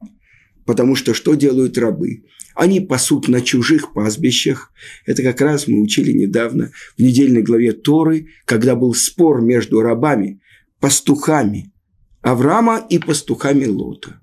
Потому 0.66 0.96
что 0.96 1.14
что 1.14 1.36
делают 1.36 1.78
рабы? 1.78 2.24
Они 2.56 2.82
пасут 2.82 3.28
на 3.28 3.42
чужих 3.42 3.94
пастбищах. 3.94 4.74
Это 5.06 5.22
как 5.22 5.42
раз 5.42 5.68
мы 5.68 5.80
учили 5.80 6.12
недавно 6.12 6.72
в 6.98 7.02
недельной 7.04 7.44
главе 7.44 7.74
Торы, 7.74 8.30
когда 8.46 8.76
был 8.76 8.96
спор 8.96 9.42
между 9.42 9.82
рабами, 9.82 10.42
пастухами– 10.80 11.72
Авраама 12.22 12.86
и 12.90 13.00
пастухами 13.00 13.66
Лота. 13.66 14.20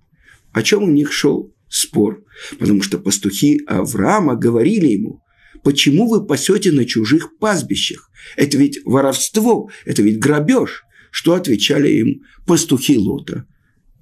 О 0.53 0.63
чем 0.63 0.85
у 0.85 0.91
них 0.91 1.13
шел 1.13 1.55
спор? 1.69 2.25
Потому 2.59 2.83
что 2.83 2.99
пастухи 2.99 3.61
Авраама 3.67 4.37
говорили 4.37 4.89
ему, 4.89 5.23
почему 5.63 6.09
вы 6.09 6.27
пасете 6.27 6.73
на 6.73 6.85
чужих 6.85 7.39
пастбищах? 7.39 8.11
Это 8.37 8.57
ведь 8.57 8.81
воровство, 8.85 9.71
это 9.85 10.03
ведь 10.03 10.19
грабеж. 10.19 10.83
Что 11.11 11.35
отвечали 11.35 11.91
им 11.91 12.23
пастухи 12.47 12.99
Лота? 12.99 13.47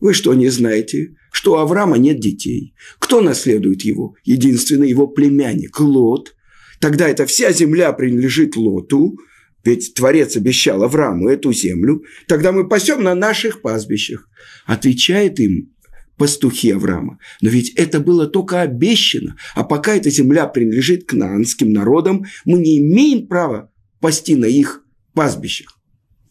Вы 0.01 0.15
что, 0.15 0.35
не 0.35 0.49
знаете, 0.49 1.15
что 1.31 1.53
у 1.53 1.57
Авраама 1.57 1.97
нет 1.97 2.19
детей? 2.21 2.75
Кто 2.99 3.21
наследует 3.21 3.83
его? 3.83 4.15
Единственный 4.25 4.89
его 4.89 5.07
племянник 5.07 5.79
Лот. 5.79 6.35
Тогда 6.81 7.09
эта 7.09 7.27
вся 7.27 7.53
земля 7.53 7.93
принадлежит 7.93 8.57
Лоту, 8.57 9.17
ведь 9.64 9.95
Творец 9.95 10.37
обещал 10.37 10.83
Аврааму 10.83 11.28
эту 11.28 11.52
землю, 11.52 12.02
тогда 12.26 12.52
мы 12.52 12.69
пасем 12.69 13.02
на 13.02 13.14
наших 13.14 13.62
пастбищах. 13.62 14.28
Отвечает 14.66 15.38
им 15.40 15.73
пастухи 16.16 16.71
Авраама. 16.71 17.19
Но 17.40 17.49
ведь 17.49 17.71
это 17.71 18.00
было 18.00 18.26
только 18.26 18.61
обещано. 18.61 19.37
А 19.54 19.64
пока 19.64 19.97
эта 19.97 20.11
земля 20.11 20.47
принадлежит 20.47 21.04
к 21.04 21.14
наанским 21.14 21.73
народам, 21.73 22.25
мы 22.45 22.59
не 22.59 22.78
имеем 22.78 23.26
права 23.26 23.71
пасти 24.00 24.37
на 24.37 24.47
их 24.47 24.85
пастбищах. 25.14 25.78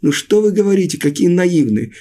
Ну 0.01 0.11
что 0.11 0.41
вы 0.41 0.51
говорите, 0.51 0.97
какие 0.97 1.27
наивные. 1.27 1.91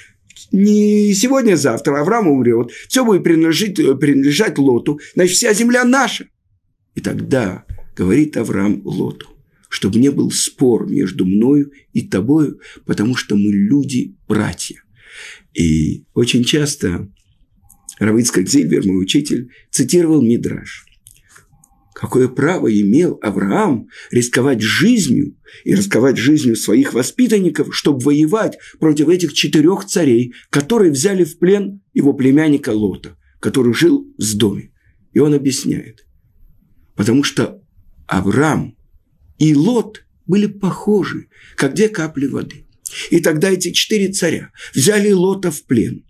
Не 0.52 1.12
сегодня, 1.14 1.56
завтра 1.56 2.00
Авраам 2.00 2.28
умрет, 2.28 2.70
все 2.88 3.04
будет 3.04 3.22
принадлежать, 3.22 3.74
принадлежать 3.74 4.58
Лоту, 4.58 5.00
значит, 5.14 5.36
вся 5.36 5.52
земля 5.52 5.84
наша. 5.84 6.26
И 6.94 7.00
тогда 7.00 7.64
говорит 7.94 8.36
Авраам 8.36 8.80
Лоту, 8.84 9.28
чтобы 9.70 10.00
не 10.00 10.10
был 10.10 10.30
спор 10.32 10.90
между 10.90 11.24
мною 11.24 11.72
и 11.92 12.02
тобою, 12.02 12.60
потому 12.84 13.14
что 13.14 13.36
мы 13.36 13.52
люди-братья. 13.52 14.82
И 15.54 16.04
очень 16.12 16.44
часто 16.44 17.08
Равицкак 18.00 18.48
Зильбер, 18.48 18.84
мой 18.84 19.00
учитель, 19.00 19.50
цитировал 19.70 20.22
Мидраш. 20.22 20.86
Какое 21.94 22.28
право 22.28 22.66
имел 22.68 23.18
Авраам 23.22 23.88
рисковать 24.10 24.60
жизнью 24.60 25.36
и 25.64 25.74
рисковать 25.74 26.16
жизнью 26.16 26.56
своих 26.56 26.92
воспитанников, 26.92 27.76
чтобы 27.76 28.00
воевать 28.00 28.58
против 28.80 29.08
этих 29.08 29.34
четырех 29.34 29.84
царей, 29.84 30.34
которые 30.50 30.90
взяли 30.90 31.22
в 31.24 31.38
плен 31.38 31.80
его 31.94 32.12
племянника 32.12 32.70
Лота, 32.70 33.16
который 33.38 33.74
жил 33.74 34.12
в 34.18 34.36
доме. 34.36 34.72
И 35.12 35.20
он 35.20 35.34
объясняет. 35.34 36.06
Потому 36.96 37.22
что 37.22 37.62
Авраам 38.06 38.76
и 39.40 39.54
Лот 39.54 40.04
были 40.26 40.46
похожи, 40.46 41.26
как 41.56 41.74
две 41.74 41.88
капли 41.88 42.26
воды. 42.26 42.66
И 43.10 43.20
тогда 43.20 43.50
эти 43.50 43.72
четыре 43.72 44.12
царя 44.12 44.50
взяли 44.74 45.10
Лота 45.10 45.50
в 45.50 45.64
плен. 45.64 46.04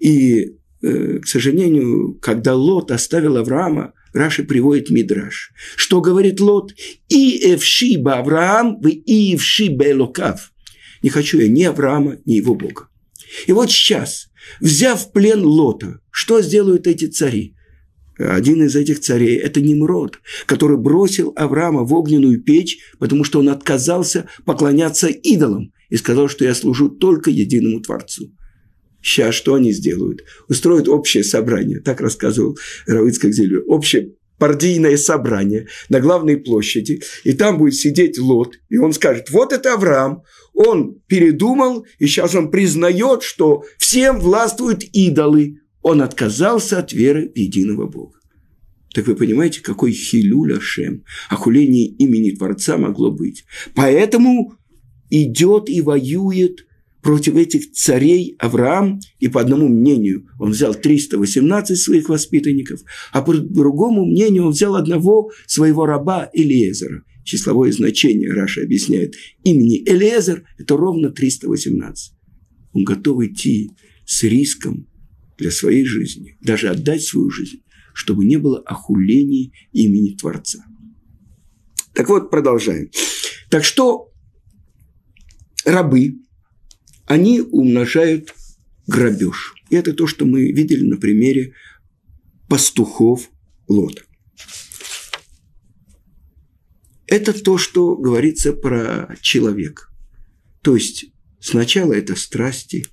И, 0.00 0.56
э, 0.82 1.18
к 1.20 1.26
сожалению, 1.26 2.18
когда 2.20 2.54
Лот 2.54 2.90
оставил 2.90 3.36
Авраама, 3.36 3.94
Раши 4.12 4.42
приводит 4.44 4.90
Мидраш. 4.90 5.52
Что 5.76 6.02
говорит 6.02 6.40
Лот? 6.40 6.74
«И 7.08 7.54
эвшиба 7.54 8.18
Авраам, 8.18 8.78
вы 8.80 8.90
и 8.90 9.34
эвшиба 9.34 9.90
Элокав». 9.90 10.52
Не 11.02 11.08
хочу 11.08 11.38
я 11.38 11.48
ни 11.48 11.62
Авраама, 11.62 12.18
ни 12.26 12.34
его 12.34 12.54
Бога. 12.54 12.88
И 13.46 13.52
вот 13.52 13.70
сейчас, 13.70 14.28
взяв 14.60 15.12
плен 15.12 15.42
Лота, 15.44 16.00
что 16.10 16.42
сделают 16.42 16.86
эти 16.86 17.06
цари? 17.06 17.54
Один 18.18 18.62
из 18.62 18.76
этих 18.76 19.00
царей– 19.00 19.36
это 19.38 19.60
Немрод, 19.60 20.20
который 20.46 20.76
бросил 20.76 21.32
Авраама 21.36 21.84
в 21.84 21.94
огненную 21.94 22.42
печь, 22.42 22.78
потому 22.98 23.24
что 23.24 23.40
он 23.40 23.48
отказался 23.48 24.28
поклоняться 24.44 25.08
идолам. 25.08 25.72
и 25.88 25.96
сказал, 25.96 26.28
что 26.28 26.46
я 26.46 26.54
служу 26.54 26.88
только 26.88 27.30
единому 27.30 27.80
Творцу. 27.80 28.32
Сейчас 29.02 29.34
что 29.34 29.54
они 29.54 29.72
сделают? 29.72 30.22
Устроят 30.48 30.88
общее 30.88 31.22
собрание, 31.22 31.80
так 31.80 32.00
рассказывал 32.00 32.56
Равыцкак 32.86 33.32
Зелю, 33.32 33.64
общее 33.66 34.14
партийное 34.38 34.96
собрание 34.96 35.68
на 35.88 36.00
главной 36.00 36.36
площади, 36.36 37.02
и 37.22 37.32
там 37.32 37.58
будет 37.58 37.74
сидеть 37.74 38.18
Лот, 38.18 38.54
и 38.70 38.78
он 38.78 38.92
скажет, 38.92 39.30
вот 39.30 39.52
это 39.52 39.74
Авраам, 39.74 40.22
он 40.54 40.96
передумал, 41.06 41.86
и 41.98 42.06
сейчас 42.06 42.34
он 42.34 42.50
признает, 42.50 43.22
что 43.22 43.64
всем 43.78 44.18
властвуют 44.18 44.82
идолы. 44.92 45.60
Он 45.82 46.00
отказался 46.00 46.78
от 46.78 46.92
веры 46.92 47.30
в 47.34 47.38
единого 47.38 47.86
Бога. 47.86 48.18
Так 48.94 49.06
вы 49.06 49.16
понимаете, 49.16 49.60
какой 49.60 49.92
хилюль 49.92 50.56
Ашем, 50.56 51.04
охуление 51.30 51.86
имени 51.86 52.30
Творца 52.30 52.76
могло 52.76 53.10
быть. 53.10 53.44
Поэтому 53.74 54.54
идет 55.10 55.68
и 55.68 55.80
воюет 55.80 56.66
против 57.02 57.34
этих 57.34 57.72
царей 57.72 58.36
Авраам, 58.38 59.00
и 59.18 59.28
по 59.28 59.40
одному 59.40 59.68
мнению 59.68 60.28
он 60.38 60.52
взял 60.52 60.74
318 60.74 61.76
своих 61.76 62.08
воспитанников, 62.08 62.80
а 63.12 63.22
по 63.22 63.34
другому 63.34 64.04
мнению 64.04 64.46
он 64.46 64.52
взял 64.52 64.76
одного 64.76 65.32
своего 65.46 65.84
раба 65.84 66.30
Элиезера. 66.32 67.02
Числовое 67.24 67.72
значение, 67.72 68.32
Раша 68.32 68.62
объясняет, 68.62 69.14
имени 69.42 69.82
Элиезер– 69.84 70.44
это 70.58 70.76
ровно 70.76 71.10
318. 71.10 72.14
Он 72.72 72.84
готов 72.84 73.22
идти 73.22 73.72
с 74.04 74.22
риском 74.22 74.86
для 75.42 75.50
своей 75.50 75.84
жизни, 75.84 76.38
даже 76.40 76.68
отдать 76.68 77.02
свою 77.02 77.30
жизнь, 77.30 77.62
чтобы 77.92 78.24
не 78.24 78.38
было 78.38 78.60
охулений 78.60 79.52
имени 79.72 80.16
Творца. 80.16 80.64
Так 81.92 82.08
вот, 82.08 82.30
продолжаем. 82.30 82.90
Так 83.50 83.64
что 83.64 84.10
рабы, 85.64 86.20
они 87.06 87.40
умножают 87.40 88.34
грабеж. 88.86 89.54
И 89.68 89.76
это 89.76 89.92
то, 89.92 90.06
что 90.06 90.24
мы 90.24 90.52
видели 90.52 90.84
на 90.86 90.96
примере 90.96 91.54
пастухов 92.48 93.28
Лота. 93.68 94.02
Это 97.06 97.32
то, 97.32 97.58
что 97.58 97.96
говорится 97.96 98.52
про 98.52 99.16
человека. 99.20 99.88
То 100.62 100.76
есть 100.76 101.06
сначала 101.40 101.92
это 101.92 102.16
страсти, 102.16 102.86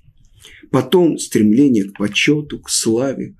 потом 0.70 1.18
стремление 1.18 1.84
к 1.84 1.96
почету, 1.96 2.60
к 2.60 2.70
славе. 2.70 3.36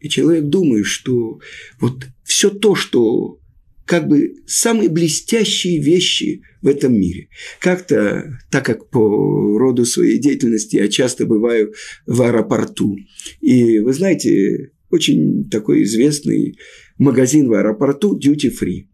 И 0.00 0.08
человек 0.08 0.44
думает, 0.44 0.86
что 0.86 1.40
вот 1.80 2.06
все 2.24 2.50
то, 2.50 2.74
что 2.74 3.40
как 3.84 4.06
бы 4.06 4.34
самые 4.46 4.90
блестящие 4.90 5.82
вещи 5.82 6.42
в 6.60 6.68
этом 6.68 6.92
мире. 6.92 7.28
Как-то, 7.58 8.38
так 8.50 8.64
как 8.66 8.90
по 8.90 9.58
роду 9.58 9.86
своей 9.86 10.18
деятельности 10.18 10.76
я 10.76 10.88
часто 10.88 11.24
бываю 11.24 11.72
в 12.06 12.20
аэропорту. 12.22 12.96
И 13.40 13.78
вы 13.78 13.92
знаете, 13.94 14.72
очень 14.90 15.48
такой 15.48 15.84
известный 15.84 16.58
магазин 16.98 17.48
в 17.48 17.54
аэропорту 17.54 18.18
Duty 18.18 18.52
Free. 18.52 18.88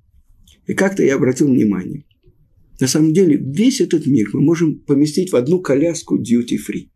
И 0.67 0.75
как-то 0.75 1.03
я 1.03 1.17
обратил 1.17 1.49
внимание. 1.49 2.05
На 2.81 2.89
самом 2.89 3.13
деле, 3.13 3.37
весь 3.37 3.81
этот 3.81 4.07
мир 4.07 4.29
мы 4.33 4.41
можем 4.41 4.79
поместить 4.81 5.33
в 5.33 5.37
одну 5.37 5.61
коляску 5.61 6.19
Free. 6.21 6.89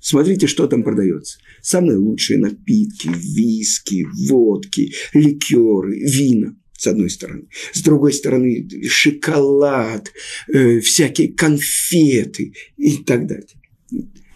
Смотрите, 0.00 0.46
что 0.46 0.66
там 0.66 0.84
продается. 0.84 1.38
Самые 1.60 1.98
лучшие 1.98 2.38
напитки, 2.38 3.08
виски, 3.08 4.06
водки, 4.28 4.92
ликеры, 5.12 5.98
вина– 5.98 6.56
с 6.78 6.86
одной 6.86 7.10
стороны. 7.10 7.44
С 7.72 7.82
другой 7.82 8.12
стороны, 8.12 8.68
шоколад, 8.88 10.12
э, 10.52 10.80
всякие 10.80 11.32
конфеты 11.32 12.52
и 12.76 12.98
так 12.98 13.26
далее. 13.26 13.48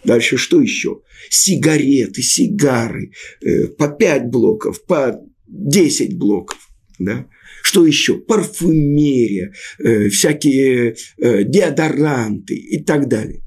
Дальше 0.03 0.37
что 0.37 0.59
еще? 0.59 1.01
Сигареты, 1.29 2.21
сигары, 2.23 3.11
э, 3.41 3.67
по 3.67 3.87
5 3.87 4.29
блоков, 4.29 4.83
по 4.85 5.21
10 5.47 6.17
блоков. 6.17 6.57
Да? 6.97 7.27
Что 7.71 7.85
еще? 7.85 8.17
Парфюмерия, 8.17 9.53
э, 9.79 10.09
всякие 10.09 10.97
э, 11.17 11.43
деодоранты 11.45 12.53
и 12.53 12.83
так 12.83 13.07
далее. 13.07 13.43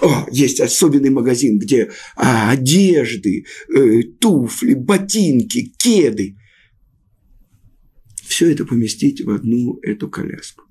О, 0.00 0.26
есть 0.32 0.58
особенный 0.58 1.10
магазин, 1.10 1.58
где 1.58 1.90
а, 2.16 2.50
одежды, 2.50 3.44
э, 3.76 4.02
туфли, 4.18 4.72
ботинки, 4.72 5.70
кеды– 5.76 6.36
все 8.26 8.52
это 8.52 8.64
поместить 8.64 9.20
в 9.20 9.28
одну 9.30 9.78
эту 9.82 10.08
коляску. 10.08 10.64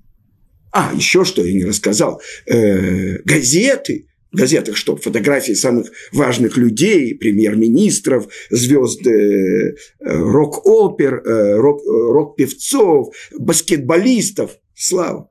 А, 0.72 0.92
еще 0.92 1.24
что 1.24 1.44
я 1.44 1.52
не 1.52 1.64
рассказал. 1.64 2.20
Э, 2.46 3.18
газеты. 3.22 4.07
Газетах 4.30 4.76
что? 4.76 4.96
Фотографии 4.96 5.54
самых 5.54 5.90
важных 6.12 6.58
людей, 6.58 7.14
премьер-министров, 7.14 8.28
звезд 8.50 9.06
э, 9.06 9.74
рок-опер, 10.00 11.22
э, 11.24 11.56
рок, 11.56 11.80
рок-певцов, 11.86 13.14
баскетболистов. 13.38 14.58
Слава. 14.74 15.30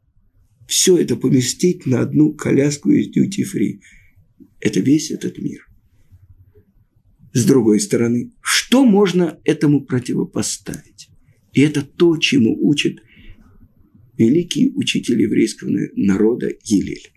Все 0.68 0.98
это 0.98 1.16
поместить 1.16 1.86
на 1.86 2.02
одну 2.02 2.34
коляску 2.34 2.90
из 2.90 3.10
free. 3.16 3.80
Это 4.60 4.80
весь 4.80 5.12
этот 5.12 5.38
мир. 5.38 5.68
С 7.34 7.46
другой 7.46 7.80
стороны, 7.80 8.32
что 8.42 8.84
можно 8.84 9.40
этому 9.44 9.86
противопоставить? 9.86 11.10
И 11.54 11.62
это 11.62 11.84
то, 11.84 12.18
чему 12.18 12.58
учит 12.68 13.04
великий 14.18 14.72
учитель 14.76 15.22
еврейского 15.22 15.70
народа 15.96 16.52
Елель. 16.64 17.12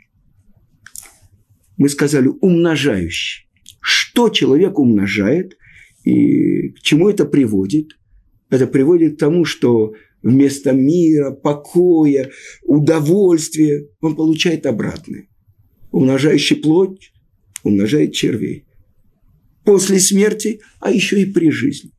Мы 1.80 1.88
сказали 1.88 2.28
умножающий. 2.42 3.48
Что 3.80 4.28
человек 4.28 4.78
умножает 4.78 5.56
и 6.04 6.68
к 6.72 6.80
чему 6.82 7.08
это 7.08 7.24
приводит? 7.24 7.96
Это 8.50 8.66
приводит 8.66 9.16
к 9.16 9.18
тому, 9.18 9.46
что 9.46 9.94
вместо 10.22 10.72
мира, 10.72 11.30
покоя, 11.30 12.30
удовольствия 12.64 13.88
он 14.02 14.14
получает 14.14 14.66
обратное. 14.66 15.28
Умножающий 15.90 16.56
плоть 16.56 17.14
умножает 17.64 18.12
червей. 18.12 18.66
После 19.64 20.00
смерти, 20.00 20.60
а 20.80 20.90
еще 20.90 21.22
и 21.22 21.24
при 21.24 21.50
жизни. 21.50 21.92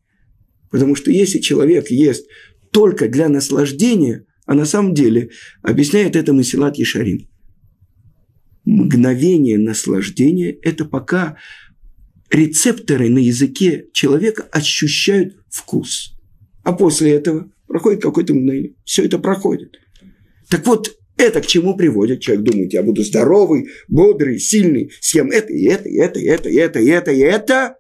Потому 0.70 0.94
что 0.94 1.10
если 1.10 1.40
человек 1.40 1.90
ест 1.90 2.28
только 2.72 3.10
для 3.10 3.30
наслаждения, 3.30 4.28
а 4.46 4.54
на 4.54 4.66
самом 4.66 4.94
деле 4.94 5.32
объясняет 5.64 6.16
это 6.16 6.34
Масилат 6.34 6.78
Ешарим. 6.78 7.31
Мгновение 8.72 9.58
наслаждения– 9.58 10.58
это 10.62 10.86
пока 10.86 11.36
рецепторы 12.30 13.10
на 13.10 13.18
языке 13.18 13.88
человека 13.92 14.48
ощущают 14.50 15.36
вкус. 15.50 16.14
А 16.64 16.72
после 16.72 17.12
этого 17.12 17.52
проходит 17.68 18.02
какое-то 18.02 18.34
мгновение. 18.34 18.76
Все 18.86 19.04
это 19.04 19.20
проходит. 19.20 19.76
Так 20.48 20.66
вот, 20.66 20.96
это 21.18 21.42
к 21.42 21.48
чему 21.48 21.76
приводит? 21.76 22.22
Человек 22.22 22.46
думает, 22.46 22.72
я 22.72 22.82
буду 22.82 23.04
здоровый, 23.04 23.68
бодрый, 23.90 24.40
сильный, 24.40 24.90
съем 25.02 25.32
это, 25.32 25.52
и 25.52 25.66
это, 25.66 25.90
и 25.90 25.98
это, 25.98 26.20
и 26.20 26.26
это, 26.28 26.50
и 26.50 26.56
это, 26.56 26.80
и 26.80 26.88
это, 26.88 27.12
и 27.12 27.20
это 27.20 27.76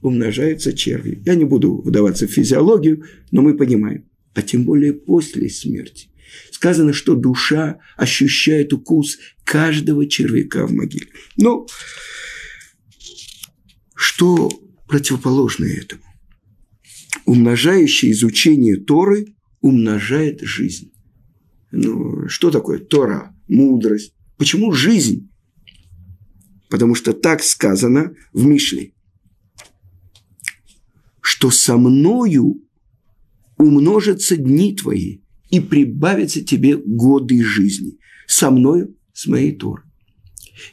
умножаются 0.00 0.72
черви. 0.74 1.20
Я 1.26 1.34
не 1.34 1.44
буду 1.44 1.82
вдаваться 1.82 2.28
в 2.28 2.30
физиологию, 2.30 3.02
но 3.32 3.42
мы 3.42 3.56
понимаем. 3.56 4.08
А 4.32 4.42
тем 4.42 4.62
более 4.62 4.92
после 4.92 5.50
смерти. 5.50 6.08
Сказано, 6.50 6.92
что 6.92 7.14
душа 7.14 7.78
ощущает 7.96 8.72
укус 8.72 9.18
каждого 9.48 10.06
червяка 10.06 10.66
в 10.66 10.72
могиле. 10.72 11.08
Ну, 11.38 11.66
что 13.94 14.50
противоположное 14.86 15.74
этому? 15.74 16.02
Умножающее 17.24 18.12
изучение 18.12 18.76
Торы 18.76 19.34
умножает 19.60 20.42
жизнь. 20.42 20.92
Ну, 21.72 22.28
что 22.28 22.50
такое 22.50 22.78
Тора? 22.78 23.34
Мудрость. 23.48 24.14
Почему 24.36 24.72
жизнь? 24.72 25.30
Потому 26.68 26.94
что 26.94 27.14
так 27.14 27.42
сказано 27.42 28.14
в 28.32 28.44
Мишле 28.44 28.92
что 31.38 31.52
со 31.52 31.76
мною 31.76 32.64
умножатся 33.58 34.36
дни 34.36 34.74
твои 34.74 35.20
и 35.50 35.60
прибавятся 35.60 36.42
тебе 36.42 36.76
годы 36.76 37.44
жизни. 37.44 37.98
Со 38.26 38.50
мною, 38.50 38.96
с 39.18 39.26
моей 39.26 39.52
Торой. 39.52 39.82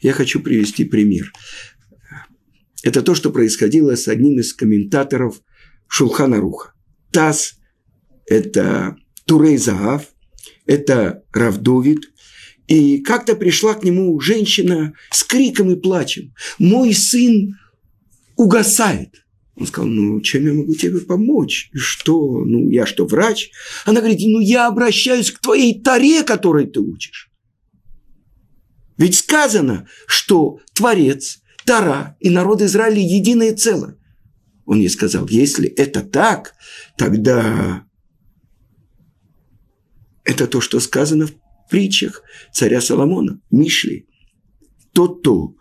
Я 0.02 0.14
хочу 0.14 0.40
привести 0.40 0.86
пример. 0.86 1.34
Это 2.84 3.02
то, 3.02 3.16
что 3.16 3.32
происходило 3.32 3.96
с 3.96 4.08
одним 4.08 4.40
из 4.40 4.54
комментаторов 4.54 5.42
Шулхана 5.88 6.40
Руха. 6.40 6.74
Таз– 7.12 7.56
это 8.28 8.98
Турей 9.26 9.58
Загав, 9.58 10.04
это 10.68 11.24
Равдовид. 11.34 12.12
И 12.68 13.00
как-то 13.00 13.36
пришла 13.36 13.74
к 13.74 13.84
нему 13.84 14.20
женщина 14.20 14.94
с 15.10 15.24
криком 15.24 15.72
и 15.72 15.80
плачем. 15.80 16.34
«Мой 16.60 16.94
сын 16.94 17.58
угасает». 18.36 19.26
Он 19.56 19.66
сказал, 19.66 19.90
ну, 19.90 20.22
чем 20.22 20.46
я 20.46 20.54
могу 20.54 20.76
тебе 20.76 21.00
помочь? 21.00 21.70
Что, 21.74 22.44
ну, 22.46 22.70
я 22.70 22.86
что, 22.86 23.06
врач? 23.08 23.50
Она 23.86 24.02
говорит, 24.02 24.20
ну, 24.22 24.40
я 24.40 24.68
обращаюсь 24.68 25.32
к 25.32 25.40
твоей 25.40 25.82
таре, 25.82 26.24
которой 26.24 26.68
ты 26.68 26.82
учишь. 26.82 27.32
Ведь 28.98 29.16
сказано, 29.16 29.88
что 30.08 30.60
Творец, 30.74 31.42
Тара 31.66 32.16
и 32.20 32.30
народ 32.30 32.62
Израиля 32.62 33.00
единое 33.00 33.56
целое. 33.56 33.98
Он 34.66 34.80
ей 34.80 34.90
сказал, 34.90 35.28
если 35.28 35.68
это 35.70 36.02
так, 36.02 36.56
тогда 36.98 37.86
это 40.24 40.48
то, 40.48 40.62
что 40.62 40.80
сказано 40.80 41.28
в 41.28 41.34
притчах 41.70 42.24
царя 42.52 42.82
Соломона, 42.82 43.42
Мишли. 43.52 44.08
Тот, 44.94 45.20
кто 45.20 45.56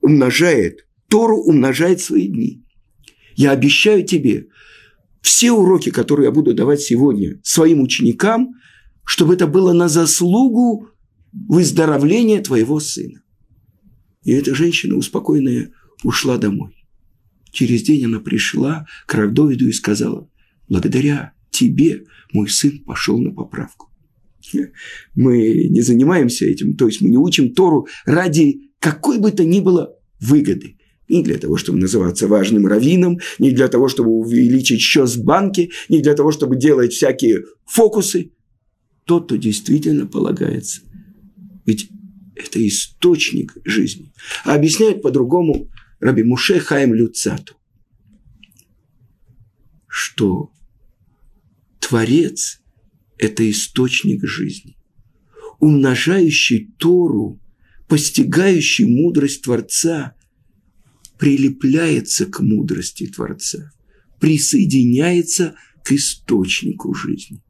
умножает 0.00 0.86
Тору, 1.08 1.38
умножает 1.38 2.00
свои 2.00 2.28
дни. 2.28 2.64
Я 3.36 3.52
обещаю 3.52 4.04
тебе, 4.04 4.48
все 5.22 5.52
уроки, 5.52 5.90
которые 5.90 6.26
я 6.26 6.32
буду 6.32 6.54
давать 6.54 6.80
сегодня 6.80 7.40
своим 7.42 7.80
ученикам, 7.80 8.54
чтобы 9.04 9.34
это 9.34 9.46
было 9.46 9.72
на 9.72 9.88
заслугу 9.88 10.88
выздоровления 11.48 12.42
твоего 12.42 12.80
сына. 12.80 13.22
И 14.24 14.32
эта 14.32 14.54
женщина, 14.54 14.96
успокоенная, 14.96 15.72
ушла 16.02 16.38
домой. 16.38 16.74
Через 17.52 17.82
день 17.82 18.06
она 18.06 18.20
пришла 18.20 18.86
к 19.06 19.14
Равдовиду 19.14 19.68
и 19.68 19.72
сказала, 19.72 20.28
благодаря 20.68 21.32
тебе 21.50 22.04
мой 22.32 22.48
сын 22.48 22.82
пошел 22.84 23.18
на 23.18 23.32
поправку. 23.32 23.90
Мы 25.14 25.68
не 25.70 25.80
занимаемся 25.80 26.44
этим, 26.44 26.76
то 26.76 26.86
есть 26.86 27.00
мы 27.00 27.08
не 27.08 27.16
учим 27.16 27.52
Тору 27.52 27.86
ради 28.04 28.70
какой 28.78 29.18
бы 29.18 29.32
то 29.32 29.44
ни 29.44 29.60
было 29.60 29.96
выгоды. 30.20 30.76
Не 31.08 31.22
для 31.22 31.38
того, 31.38 31.56
чтобы 31.56 31.78
называться 31.78 32.26
важным 32.26 32.66
раввином, 32.66 33.18
не 33.38 33.52
для 33.52 33.68
того, 33.68 33.88
чтобы 33.88 34.10
увеличить 34.10 34.80
счет 34.80 35.08
в 35.08 35.24
банке, 35.24 35.70
не 35.88 36.00
для 36.02 36.14
того, 36.14 36.32
чтобы 36.32 36.56
делать 36.56 36.92
всякие 36.92 37.44
фокусы. 37.64 38.32
Тот, 39.04 39.26
кто 39.26 39.36
действительно 39.36 40.06
полагается. 40.06 40.80
Ведь 41.66 41.90
это 42.34 42.66
источник 42.66 43.56
жизни. 43.64 44.12
А 44.44 44.54
объясняют 44.54 45.02
по-другому 45.02 45.70
Раби 46.00 46.22
Муше 46.22 46.60
Хаим 46.60 46.94
Люцату, 46.94 47.56
что 49.88 50.52
Творец– 51.80 52.60
это 53.18 53.48
источник 53.50 54.26
жизни, 54.26 54.76
умножающий 55.58 56.70
Тору, 56.78 57.40
постигающий 57.88 58.84
мудрость 58.84 59.42
Творца, 59.42 60.14
прилепляется 61.18 62.26
к 62.26 62.40
мудрости 62.40 63.06
Творца, 63.06 63.72
присоединяется 64.20 65.54
к 65.82 65.92
источнику 65.92 66.92
жизни. 66.92 67.42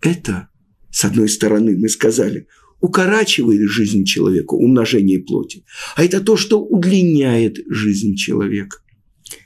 Это, 0.00 0.48
с 0.90 1.04
одной 1.04 1.28
стороны, 1.28 1.76
мы 1.78 1.88
сказали, 1.88 2.48
укорачивает 2.80 3.68
жизнь 3.68 4.04
человека, 4.04 4.54
умножение 4.54 5.20
плоти, 5.20 5.64
а 5.96 6.04
это 6.04 6.20
то, 6.20 6.36
что 6.36 6.62
удлиняет 6.62 7.58
жизнь 7.68 8.16
человека. 8.16 8.78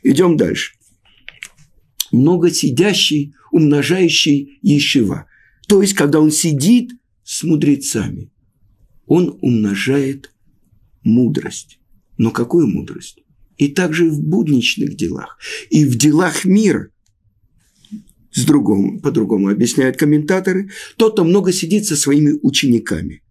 Идем 0.02 0.36
дальше. 0.36 0.74
Много 2.12 2.50
сидящий, 2.50 3.34
умножающий 3.50 4.58
ешива. 4.62 5.26
То 5.66 5.82
есть, 5.82 5.94
когда 5.94 6.20
он 6.20 6.30
сидит 6.30 6.92
с 7.24 7.42
мудрецами, 7.42 8.30
он 9.06 9.36
умножает 9.40 10.32
мудрость. 11.02 11.78
Но 12.16 12.30
какую 12.30 12.68
мудрость? 12.68 13.18
И 13.56 13.68
также 13.68 14.10
в 14.10 14.20
будничных 14.20 14.96
делах, 14.96 15.38
и 15.70 15.84
в 15.84 15.96
делах 15.96 16.44
мира. 16.44 16.90
С 18.34 18.44
другом, 18.44 19.00
по-другому 19.00 19.48
объясняют 19.48 19.96
комментаторы, 19.96 20.70
тот, 20.96 21.12
кто 21.14 21.24
много 21.24 21.52
сидит 21.52 21.86
со 21.86 21.96
своими 21.96 22.38
учениками 22.42 23.22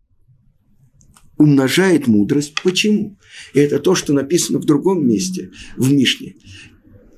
умножает 1.38 2.08
мудрость. 2.08 2.54
Почему? 2.64 3.18
И 3.54 3.60
это 3.60 3.80
то, 3.80 3.96
что 3.96 4.14
написано 4.14 4.60
в 4.60 4.66
другом 4.66 5.08
месте, 5.08 5.52
в 5.78 5.92
Мишне. 5.92 6.36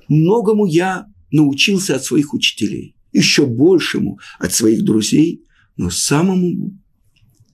Многому 0.08 0.66
я 0.66 1.06
научился 1.30 1.96
от 1.96 2.04
своих 2.04 2.34
учителей, 2.34 2.96
еще 3.12 3.46
большему 3.46 4.18
от 4.38 4.52
своих 4.52 4.84
друзей, 4.84 5.44
но 5.76 5.90
самому 5.90 6.78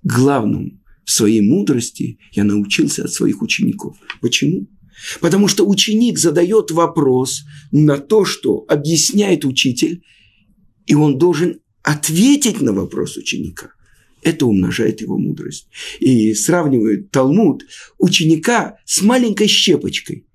главному 0.02 0.80
в 1.04 1.10
своей 1.10 1.40
мудрости 1.40 2.18
я 2.32 2.44
научился 2.44 3.04
от 3.04 3.12
своих 3.12 3.42
учеников. 3.42 3.96
Почему? 4.20 4.68
Потому 5.20 5.48
что 5.48 5.66
ученик 5.66 6.18
задает 6.18 6.70
вопрос 6.70 7.42
на 7.72 7.98
то, 7.98 8.24
что 8.24 8.64
объясняет 8.68 9.44
учитель, 9.44 10.02
и 10.86 10.94
он 10.94 11.18
должен 11.18 11.60
ответить 11.82 12.60
на 12.60 12.72
вопрос 12.72 13.16
ученика– 13.16 13.72
это 14.22 14.46
умножает 14.46 15.00
его 15.00 15.18
мудрость. 15.18 15.68
И 15.98 16.32
сравнивают 16.34 17.10
Талмуд 17.10 17.64
ученика 17.98 18.78
с 18.84 19.02
маленькой 19.02 19.48
щепочкой. 19.48 20.26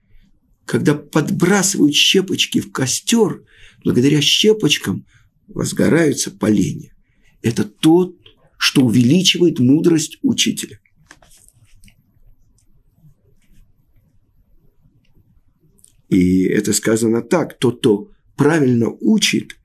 Когда 0.65 0.93
подбрасывают 0.93 1.95
щепочки 1.95 2.60
в 2.60 2.71
костер, 2.71 3.43
благодаря 3.83 4.21
щепочкам 4.21 5.05
возгораются 5.47 6.31
поленья. 6.31 6.93
Это 7.41 7.63
тот, 7.63 8.17
что 8.57 8.81
увеличивает 8.81 9.60
мудрость 9.60 10.17
учителя. 10.21 10.79
И 16.10 16.43
это 16.43 16.73
сказано 16.73 17.21
так, 17.21 17.57
тот, 17.57 17.79
кто 17.79 18.12
правильно 18.36 18.89
учит, 18.89 19.56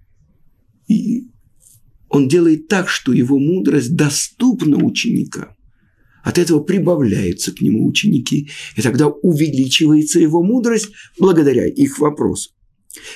и 0.93 1.29
он 2.09 2.29
делает 2.29 2.69
так, 2.69 2.89
что 2.89 3.13
его 3.13 3.39
мудрость 3.39 3.97
доступна 3.97 4.77
ученикам. 4.77 5.57
От 6.23 6.39
этого 6.39 6.61
прибавляются 6.61 7.53
к 7.53 7.61
нему 7.61 7.87
ученики, 7.87 8.51
и 8.77 8.83
тогда 8.83 9.09
увеличивается 9.09 10.21
его 10.21 10.43
мудрость 10.43 10.91
благодаря 11.19 11.67
их 11.67 11.99
вопросам. 11.99 12.53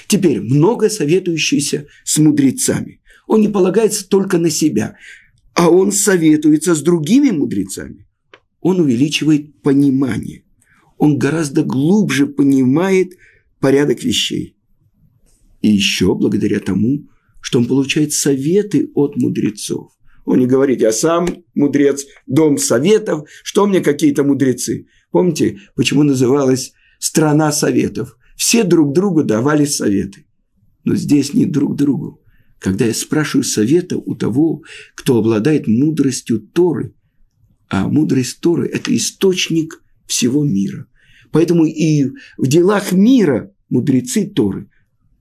Теперь 0.08 0.40
много 0.40 0.88
советующийся 0.88 1.86
с 2.04 2.18
мудрецами. 2.18 3.00
Он 3.26 3.42
не 3.42 3.48
полагается 3.48 4.08
только 4.08 4.38
на 4.38 4.50
себя, 4.50 4.96
а 5.54 5.68
он 5.68 5.92
советуется 5.92 6.74
с 6.74 6.80
другими 6.80 7.30
мудрецами. 7.30 8.06
Он 8.60 8.80
увеличивает 8.80 9.60
понимание. 9.60 10.44
Он 10.96 11.18
гораздо 11.18 11.62
глубже 11.62 12.26
понимает 12.26 13.12
порядок 13.60 14.02
вещей. 14.02 14.56
И 15.60 15.68
еще 15.68 16.14
благодаря 16.14 16.60
тому, 16.60 17.08
что 17.46 17.60
он 17.60 17.66
получает 17.66 18.12
советы 18.12 18.90
от 18.96 19.14
мудрецов. 19.14 19.92
Он 20.24 20.40
не 20.40 20.48
говорит, 20.48 20.80
я 20.80 20.90
сам 20.90 21.28
мудрец, 21.54 22.04
дом 22.26 22.58
советов, 22.58 23.28
что 23.44 23.68
мне 23.68 23.80
какие-то 23.80 24.24
мудрецы. 24.24 24.88
Помните, 25.12 25.60
почему 25.76 26.02
называлась 26.02 26.72
страна 26.98 27.52
советов? 27.52 28.18
Все 28.36 28.64
друг 28.64 28.92
другу 28.92 29.22
давали 29.22 29.64
советы. 29.64 30.26
Но 30.82 30.96
здесь 30.96 31.34
не 31.34 31.46
друг 31.46 31.76
другу. 31.76 32.20
Когда 32.58 32.86
я 32.86 32.94
спрашиваю 32.94 33.44
совета 33.44 33.96
у 33.96 34.16
того, 34.16 34.64
кто 34.96 35.18
обладает 35.18 35.68
мудростью 35.68 36.40
Торы, 36.40 36.96
а 37.68 37.86
мудрость 37.86 38.40
Торы– 38.40 38.66
это 38.74 38.92
источник 38.96 39.84
всего 40.08 40.42
мира. 40.42 40.88
Поэтому 41.30 41.64
и 41.64 42.06
в 42.38 42.48
делах 42.48 42.90
мира 42.90 43.52
мудрецы 43.68 44.26
Торы 44.26 44.68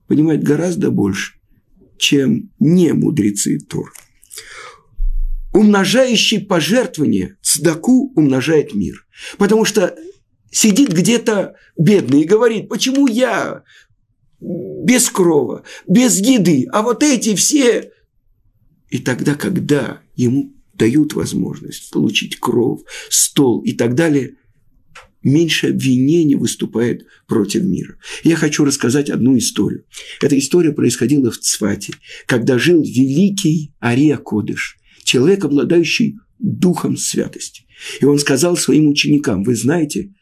понимают 0.08 0.42
гораздо 0.42 0.90
больше, 0.90 1.35
чем 1.98 2.50
не 2.58 2.92
мудрецы 2.92 3.58
Тор. 3.58 3.92
Умножающий 5.52 6.40
пожертвование, 6.40 7.36
цдаку 7.42 8.12
умножает 8.14 8.74
мир. 8.74 9.06
Потому 9.38 9.64
что 9.64 9.96
сидит 10.50 10.90
где-то 10.90 11.54
бедный 11.78 12.22
и 12.22 12.26
говорит, 12.26 12.68
почему 12.68 13.06
я 13.06 13.62
без 14.40 15.08
крова, 15.08 15.64
без 15.86 16.18
еды, 16.18 16.66
а 16.72 16.82
вот 16.82 17.02
эти 17.02 17.34
все... 17.34 17.92
И 18.90 18.98
тогда, 18.98 19.34
когда 19.34 20.00
ему 20.14 20.54
дают 20.74 21.14
возможность 21.14 21.90
получить 21.90 22.38
кров, 22.38 22.82
стол 23.08 23.62
и 23.62 23.72
так 23.72 23.94
далее– 23.94 24.36
меньше 25.26 25.70
обвинений 25.70 26.36
выступает 26.36 27.04
против 27.26 27.64
мира. 27.64 27.96
Я 28.22 28.36
хочу 28.36 28.64
рассказать 28.64 29.10
одну 29.10 29.36
историю. 29.36 29.84
Эта 30.22 30.38
история 30.38 30.72
происходила 30.72 31.32
в 31.32 31.38
Цвате, 31.38 31.94
когда 32.26 32.58
жил 32.58 32.80
великий 32.80 33.72
Ария 33.82 34.18
Кодыш, 34.18 34.78
человек, 35.02 35.44
обладающий 35.44 36.18
духом 36.38 36.96
святости. 36.96 37.64
И 38.00 38.04
он 38.04 38.18
сказал 38.20 38.56
своим 38.56 38.88
ученикам, 38.88 39.42
вы 39.42 39.56
знаете, 39.56 40.14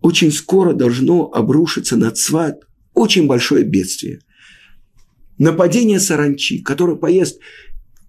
очень 0.00 0.30
скоро 0.30 0.72
должно 0.72 1.32
обрушиться 1.32 1.96
на 1.96 2.12
Цват 2.12 2.60
очень 2.94 3.26
большое 3.26 3.64
бедствие. 3.64 4.20
Нападение 5.36 5.98
саранчи, 5.98 6.62
которое 6.62 6.96
поест 6.96 7.40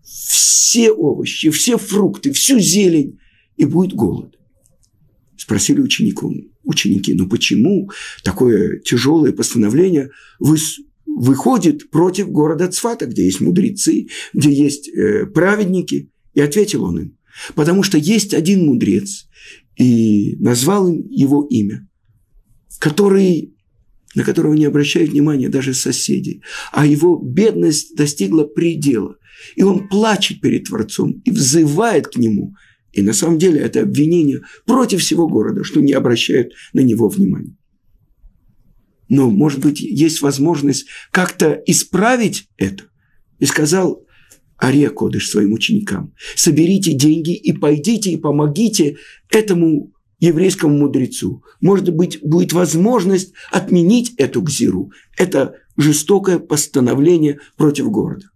все 0.04 0.92
овощи, 0.92 1.50
все 1.50 1.78
фрукты, 1.78 2.32
всю 2.34 2.60
зелень, 2.60 3.20
и 3.58 3.66
будет 3.66 3.94
голод. 3.94 4.39
Спросили 5.40 5.80
ученику, 5.80 6.36
ученики, 6.66 7.14
ну 7.14 7.30
почему 7.30 7.90
такое 8.26 8.80
тяжелое 8.80 9.32
постановление 9.32 10.10
вы, 10.38 10.58
выходит 11.06 11.90
против 11.92 12.30
города 12.30 12.68
Цфата, 12.68 13.06
где 13.06 13.24
есть 13.24 13.40
мудрецы, 13.40 14.08
где 14.34 14.52
есть 14.52 14.90
э, 14.90 15.28
праведники? 15.28 16.12
И 16.34 16.42
ответил 16.42 16.84
он 16.84 17.00
им, 17.00 17.18
Потому 17.56 17.84
что 17.84 17.98
есть 17.98 18.34
один 18.34 18.66
мудрец, 18.66 19.30
и 19.78 20.36
назвал 20.40 20.90
им 20.90 21.08
его 21.10 21.48
имя, 21.50 21.88
который, 22.78 23.56
на 24.16 24.26
которого 24.26 24.56
не 24.56 24.66
обращают 24.66 25.12
внимания 25.12 25.48
даже 25.48 25.74
соседи, 25.74 26.42
а 26.74 26.86
его 26.86 27.18
бедность 27.18 27.96
достигла 27.96 28.44
предела. 28.44 29.16
И 29.56 29.64
он 29.64 29.88
плачет 29.88 30.42
перед 30.42 30.66
Творцом 30.66 31.22
и 31.24 31.32
взывает 31.32 32.08
к 32.08 32.18
нему. 32.18 32.56
И 32.92 33.02
на 33.02 33.14
самом 33.14 33.38
деле 33.38 33.60
это 33.60 33.82
обвинение 33.82 34.42
против 34.66 35.02
всего 35.02 35.28
города, 35.28 35.64
что 35.64 35.80
не 35.80 35.94
обращают 35.94 36.54
на 36.74 36.80
него 36.80 37.08
внимания. 37.08 37.56
Но, 39.10 39.30
может 39.30 39.60
быть, 39.60 39.82
есть 39.82 40.22
возможность 40.22 40.86
как-то 41.12 41.62
исправить 41.66 42.48
это. 42.58 42.86
И 43.40 43.46
сказал 43.46 44.06
Ария 44.62 44.90
Кодыш 44.90 45.30
своим 45.30 45.54
ученикам, 45.54 46.14
соберите 46.36 46.94
деньги 46.94 47.34
и 47.34 47.52
пойдите 47.52 48.12
и 48.12 48.18
помогите 48.18 48.98
этому 49.30 49.94
еврейскому 50.20 50.78
мудрецу. 50.78 51.44
Может 51.62 51.90
быть, 51.96 52.20
будет 52.22 52.54
возможность 52.54 53.34
отменить 53.52 54.14
эту 54.18 54.42
гзиру. 54.42 54.92
Это 55.18 55.56
жестокое 55.78 56.40
постановление 56.40 57.40
против 57.56 57.90
города. 57.90 58.28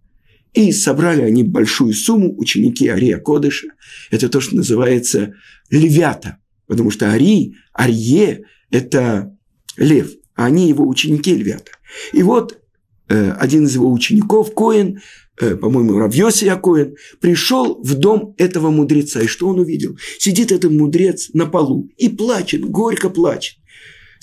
И 0.54 0.72
собрали 0.72 1.22
они 1.22 1.42
большую 1.42 1.92
сумму, 1.92 2.34
ученики 2.38 2.88
Ария 2.88 3.18
Кодыша. 3.18 3.68
Это 4.10 4.28
то, 4.28 4.40
что 4.40 4.56
называется 4.56 5.34
левята. 5.70 6.38
Потому 6.66 6.90
что 6.90 7.12
Ари, 7.12 7.56
Арье– 7.72 8.44
это 8.70 9.36
лев, 9.76 10.12
а 10.34 10.46
они 10.46 10.68
его 10.68 10.88
ученики 10.88 11.34
львята. 11.34 11.72
И 12.12 12.22
вот 12.22 12.58
э, 13.08 13.32
один 13.32 13.64
из 13.64 13.74
его 13.74 13.92
учеников, 13.92 14.54
Коин, 14.54 15.00
Э, 15.40 15.56
по-моему, 15.56 15.98
Равьоси 15.98 16.52
Коэн, 16.62 16.94
пришел 17.20 17.82
в 17.82 17.94
дом 17.94 18.34
этого 18.38 18.70
мудреца. 18.70 19.20
И 19.20 19.26
что 19.26 19.48
он 19.48 19.58
увидел? 19.58 19.96
Сидит 20.18 20.52
этот 20.52 20.70
мудрец 20.70 21.30
на 21.32 21.46
полу 21.46 21.90
и 21.96 22.08
плачет, 22.08 22.64
горько 22.64 23.10
плачет. 23.10 23.56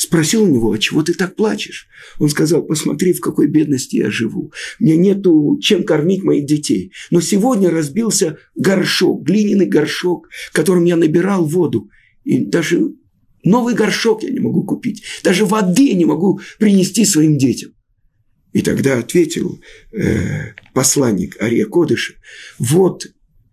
Спросил 0.02 0.46
у 0.46 0.48
него, 0.48 0.72
а 0.72 0.80
чего 0.80 1.04
ты 1.04 1.14
так 1.14 1.36
плачешь? 1.36 1.88
Он 2.18 2.28
сказал, 2.28 2.64
посмотри, 2.64 3.14
в 3.14 3.22
какой 3.22 3.46
бедности 3.46 3.98
я 3.98 4.10
живу. 4.10 4.52
Мне 4.80 4.98
нету 4.98 5.60
чем 5.62 5.84
кормить 5.84 6.24
моих 6.24 6.48
детей. 6.48 6.92
Но 7.12 7.22
сегодня 7.22 7.70
разбился 7.70 8.40
горшок, 8.56 9.22
глиняный 9.24 9.68
горшок, 9.68 10.28
которым 10.54 10.86
я 10.86 10.96
набирал 10.96 11.46
воду. 11.46 11.92
И 12.24 12.40
даже 12.40 12.96
новый 13.44 13.76
горшок 13.76 14.24
я 14.24 14.32
не 14.32 14.40
могу 14.40 14.64
купить. 14.64 15.04
Даже 15.24 15.46
воды 15.46 15.90
я 15.90 15.94
не 15.94 16.06
могу 16.06 16.40
принести 16.58 17.06
своим 17.06 17.38
детям. 17.38 17.76
И 18.54 18.64
тогда 18.64 18.98
ответил 18.98 19.62
э, 19.92 20.56
посланник 20.74 21.40
Ария 21.40 21.68
Кодыша, 21.68 22.16
вот 22.58 23.06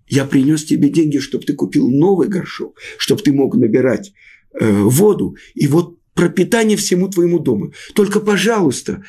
я 0.06 0.24
принес 0.24 0.64
тебе 0.64 0.88
деньги, 0.88 1.18
чтобы 1.18 1.44
ты 1.44 1.52
купил 1.52 1.90
новый 1.90 2.28
горшок, 2.28 2.78
чтобы 2.96 3.20
ты 3.20 3.34
мог 3.34 3.54
набирать 3.54 4.14
э, 4.58 4.72
воду, 4.72 5.37
и 5.54 5.66
вот 5.66 5.97
пропитание 6.18 6.76
всему 6.76 7.09
твоему 7.09 7.38
дому. 7.38 7.72
Только, 7.94 8.18
пожалуйста, 8.18 9.04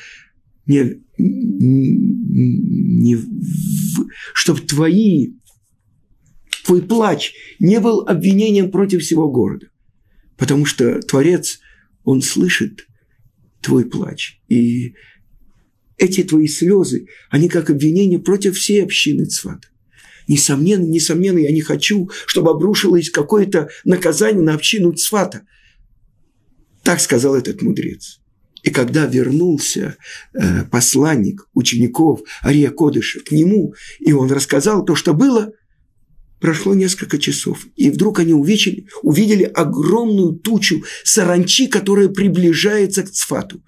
не, 0.66 1.02
не, 1.18 3.18
чтобы 4.32 4.60
твои, 4.60 5.32
твой 6.64 6.82
плач 6.82 7.32
не 7.58 7.80
был 7.80 8.06
обвинением 8.06 8.70
против 8.70 9.02
всего 9.02 9.28
города. 9.28 9.70
Потому 10.36 10.66
что 10.66 11.00
Творец, 11.00 11.58
Он 12.04 12.22
слышит 12.22 12.86
твой 13.60 13.86
плач. 13.86 14.40
И 14.48 14.94
эти 15.98 16.22
твои 16.22 16.46
слезы, 16.46 17.08
они 17.28 17.48
как 17.48 17.70
обвинение 17.70 18.20
против 18.20 18.56
всей 18.56 18.84
общины 18.84 19.24
Цвата. 19.24 19.66
Несомненно, 20.28 20.84
несомненно, 20.84 21.38
я 21.38 21.50
не 21.50 21.60
хочу, 21.60 22.08
чтобы 22.26 22.52
обрушилось 22.52 23.10
какое-то 23.10 23.68
наказание 23.84 24.44
на 24.44 24.54
общину 24.54 24.92
Цвата. 24.92 25.44
Так 26.90 26.98
сказал 27.00 27.36
этот 27.36 27.62
мудрец. 27.62 28.18
И 28.64 28.70
когда 28.70 29.06
вернулся 29.06 29.96
э, 30.34 30.64
посланник 30.64 31.46
учеников 31.54 32.22
Ария 32.42 32.72
Кодыша 32.72 33.20
к 33.20 33.30
нему, 33.30 33.74
и 34.00 34.12
он 34.12 34.28
рассказал 34.32 34.84
то, 34.84 34.96
что 34.96 35.14
было, 35.14 35.52
прошло 36.40 36.74
несколько 36.74 37.18
часов, 37.18 37.64
и 37.76 37.90
вдруг 37.90 38.18
они 38.18 38.32
увидели, 38.32 38.88
увидели 39.04 39.44
огромную 39.44 40.32
тучу 40.32 40.82
саранчи, 41.04 41.68
которая 41.68 42.08
приближается 42.08 43.04
к 43.04 43.10
Цфату. 43.10 43.62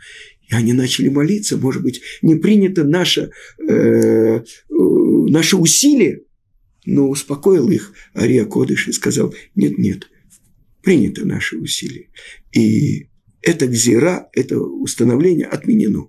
И 0.48 0.52
они 0.56 0.72
начали 0.72 1.08
молиться, 1.08 1.56
может 1.56 1.84
быть, 1.84 2.02
не 2.22 2.34
принято 2.34 2.82
наше, 2.82 3.30
э, 3.60 3.72
э, 3.72 4.42
наше 4.68 5.56
усилие, 5.58 6.22
но 6.86 7.08
успокоил 7.08 7.70
их 7.70 7.92
Ария 8.16 8.46
Кодыш 8.46 8.88
и 8.88 8.92
сказал, 8.92 9.32
нет, 9.54 9.78
нет, 9.78 10.08
принято 10.82 11.24
наше 11.24 11.58
усилие. 11.58 12.08
И 12.50 13.11
это 13.42 13.66
гзира, 13.66 14.28
это 14.32 14.58
установление 14.60 15.46
отменено. 15.46 16.08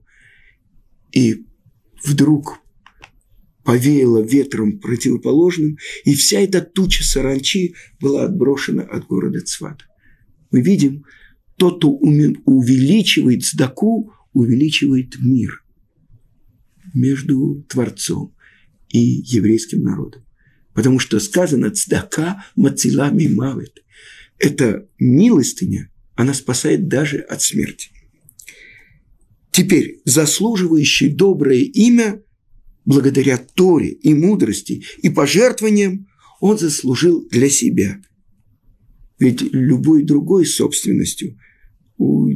И 1.11 1.45
вдруг 2.03 2.59
повеяло 3.63 4.21
ветром 4.21 4.79
противоположным, 4.79 5.77
и 6.05 6.15
вся 6.15 6.39
эта 6.39 6.61
туча 6.61 7.03
саранчи 7.03 7.75
была 7.99 8.25
отброшена 8.25 8.83
от 8.83 9.07
города 9.07 9.41
Цвата. 9.41 9.85
Мы 10.51 10.61
видим, 10.61 11.05
тот, 11.57 11.77
кто 11.77 11.89
увеличивает 11.89 13.43
сдаку, 13.43 14.11
увеличивает 14.33 15.15
мир 15.19 15.63
между 16.93 17.63
Творцом 17.69 18.35
и 18.89 18.99
еврейским 18.99 19.83
народом. 19.83 20.25
Потому 20.73 20.99
что 20.99 21.19
сказано 21.19 21.69
«цдака 21.69 22.45
мацила 22.55 23.11
мимавет». 23.11 23.83
Это 24.39 24.87
милостыня, 24.99 25.91
она 26.15 26.33
спасает 26.33 26.87
даже 26.87 27.19
от 27.19 27.41
смерти. 27.41 27.89
Теперь, 29.51 30.01
заслуживающий 30.05 31.09
доброе 31.09 31.61
имя, 31.61 32.21
благодаря 32.85 33.37
Торе 33.37 33.89
и 33.89 34.13
мудрости 34.13 34.83
и 35.01 35.09
пожертвованиям, 35.09 36.07
он 36.39 36.57
заслужил 36.57 37.27
для 37.29 37.49
себя. 37.49 38.01
Ведь 39.19 39.41
любой 39.41 40.03
другой 40.03 40.45
собственностью 40.45 41.39
у 41.97 42.29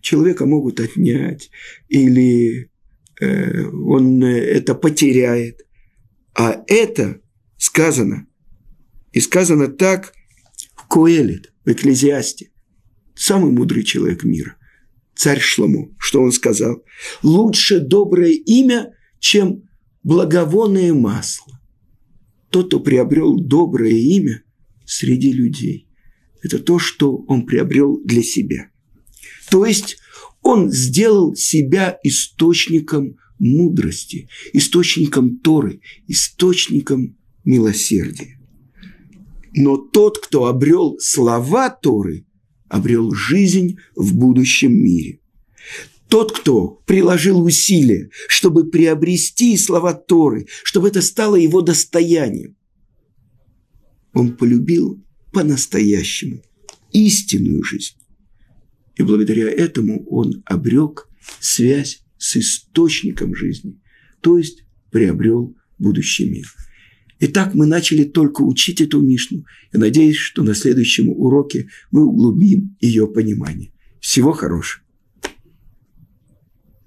человека 0.00 0.46
могут 0.46 0.80
отнять, 0.80 1.50
или 1.88 2.70
э, 3.20 3.64
он 3.64 4.22
это 4.22 4.74
потеряет. 4.74 5.66
А 6.34 6.62
это 6.68 7.20
сказано, 7.56 8.26
и 9.12 9.20
сказано 9.20 9.68
так 9.68 10.12
в 10.74 10.86
Коэлит, 10.88 11.52
в 11.64 11.72
Экклезиасте, 11.72 12.50
самый 13.20 13.52
мудрый 13.52 13.84
человек 13.84 14.24
мира, 14.24 14.56
царь 15.14 15.40
Шлому, 15.40 15.94
что 15.98 16.22
он 16.22 16.32
сказал? 16.32 16.82
Лучше 17.22 17.80
доброе 17.80 18.32
имя, 18.32 18.94
чем 19.18 19.68
благовонное 20.02 20.94
масло. 20.94 21.60
Тот, 22.48 22.68
кто 22.68 22.80
приобрел 22.80 23.36
доброе 23.36 23.92
имя 23.92 24.42
среди 24.86 25.32
людей, 25.32 25.86
это 26.42 26.58
то, 26.58 26.78
что 26.78 27.16
он 27.28 27.44
приобрел 27.44 28.00
для 28.02 28.22
себя. 28.22 28.70
То 29.50 29.66
есть 29.66 29.98
он 30.40 30.70
сделал 30.70 31.34
себя 31.34 31.98
источником 32.02 33.18
мудрости, 33.38 34.30
источником 34.54 35.38
Торы, 35.40 35.82
источником 36.08 37.18
милосердия. 37.44 38.40
Но 39.52 39.76
тот, 39.76 40.18
кто 40.18 40.46
обрел 40.46 40.96
слова 40.98 41.68
Торы, 41.68 42.24
обрел 42.70 43.12
жизнь 43.12 43.78
в 43.94 44.14
будущем 44.14 44.72
мире. 44.72 45.20
Тот, 46.08 46.32
кто 46.32 46.82
приложил 46.86 47.42
усилия, 47.42 48.10
чтобы 48.28 48.70
приобрести 48.70 49.56
слова 49.56 49.92
Торы, 49.92 50.46
чтобы 50.62 50.88
это 50.88 51.02
стало 51.02 51.36
его 51.36 51.60
достоянием, 51.60 52.56
он 54.12 54.36
полюбил 54.36 55.04
по-настоящему 55.32 56.42
истинную 56.92 57.62
жизнь. 57.62 57.96
И 58.96 59.02
благодаря 59.02 59.50
этому 59.50 60.04
он 60.08 60.42
обрек 60.46 61.08
связь 61.40 62.02
с 62.18 62.36
источником 62.36 63.34
жизни, 63.34 63.80
то 64.20 64.38
есть 64.38 64.64
приобрел 64.90 65.56
будущий 65.78 66.28
мир. 66.28 66.46
Итак, 67.22 67.54
мы 67.54 67.66
начали 67.66 68.04
только 68.04 68.40
учить 68.40 68.80
эту 68.80 69.00
Мишну. 69.00 69.44
Я 69.72 69.78
надеюсь, 69.78 70.16
что 70.16 70.42
на 70.42 70.54
следующем 70.54 71.10
уроке 71.10 71.68
мы 71.90 72.06
углубим 72.06 72.76
ее 72.80 73.06
понимание. 73.06 73.72
Всего 74.00 74.32
хорошего. 74.32 74.82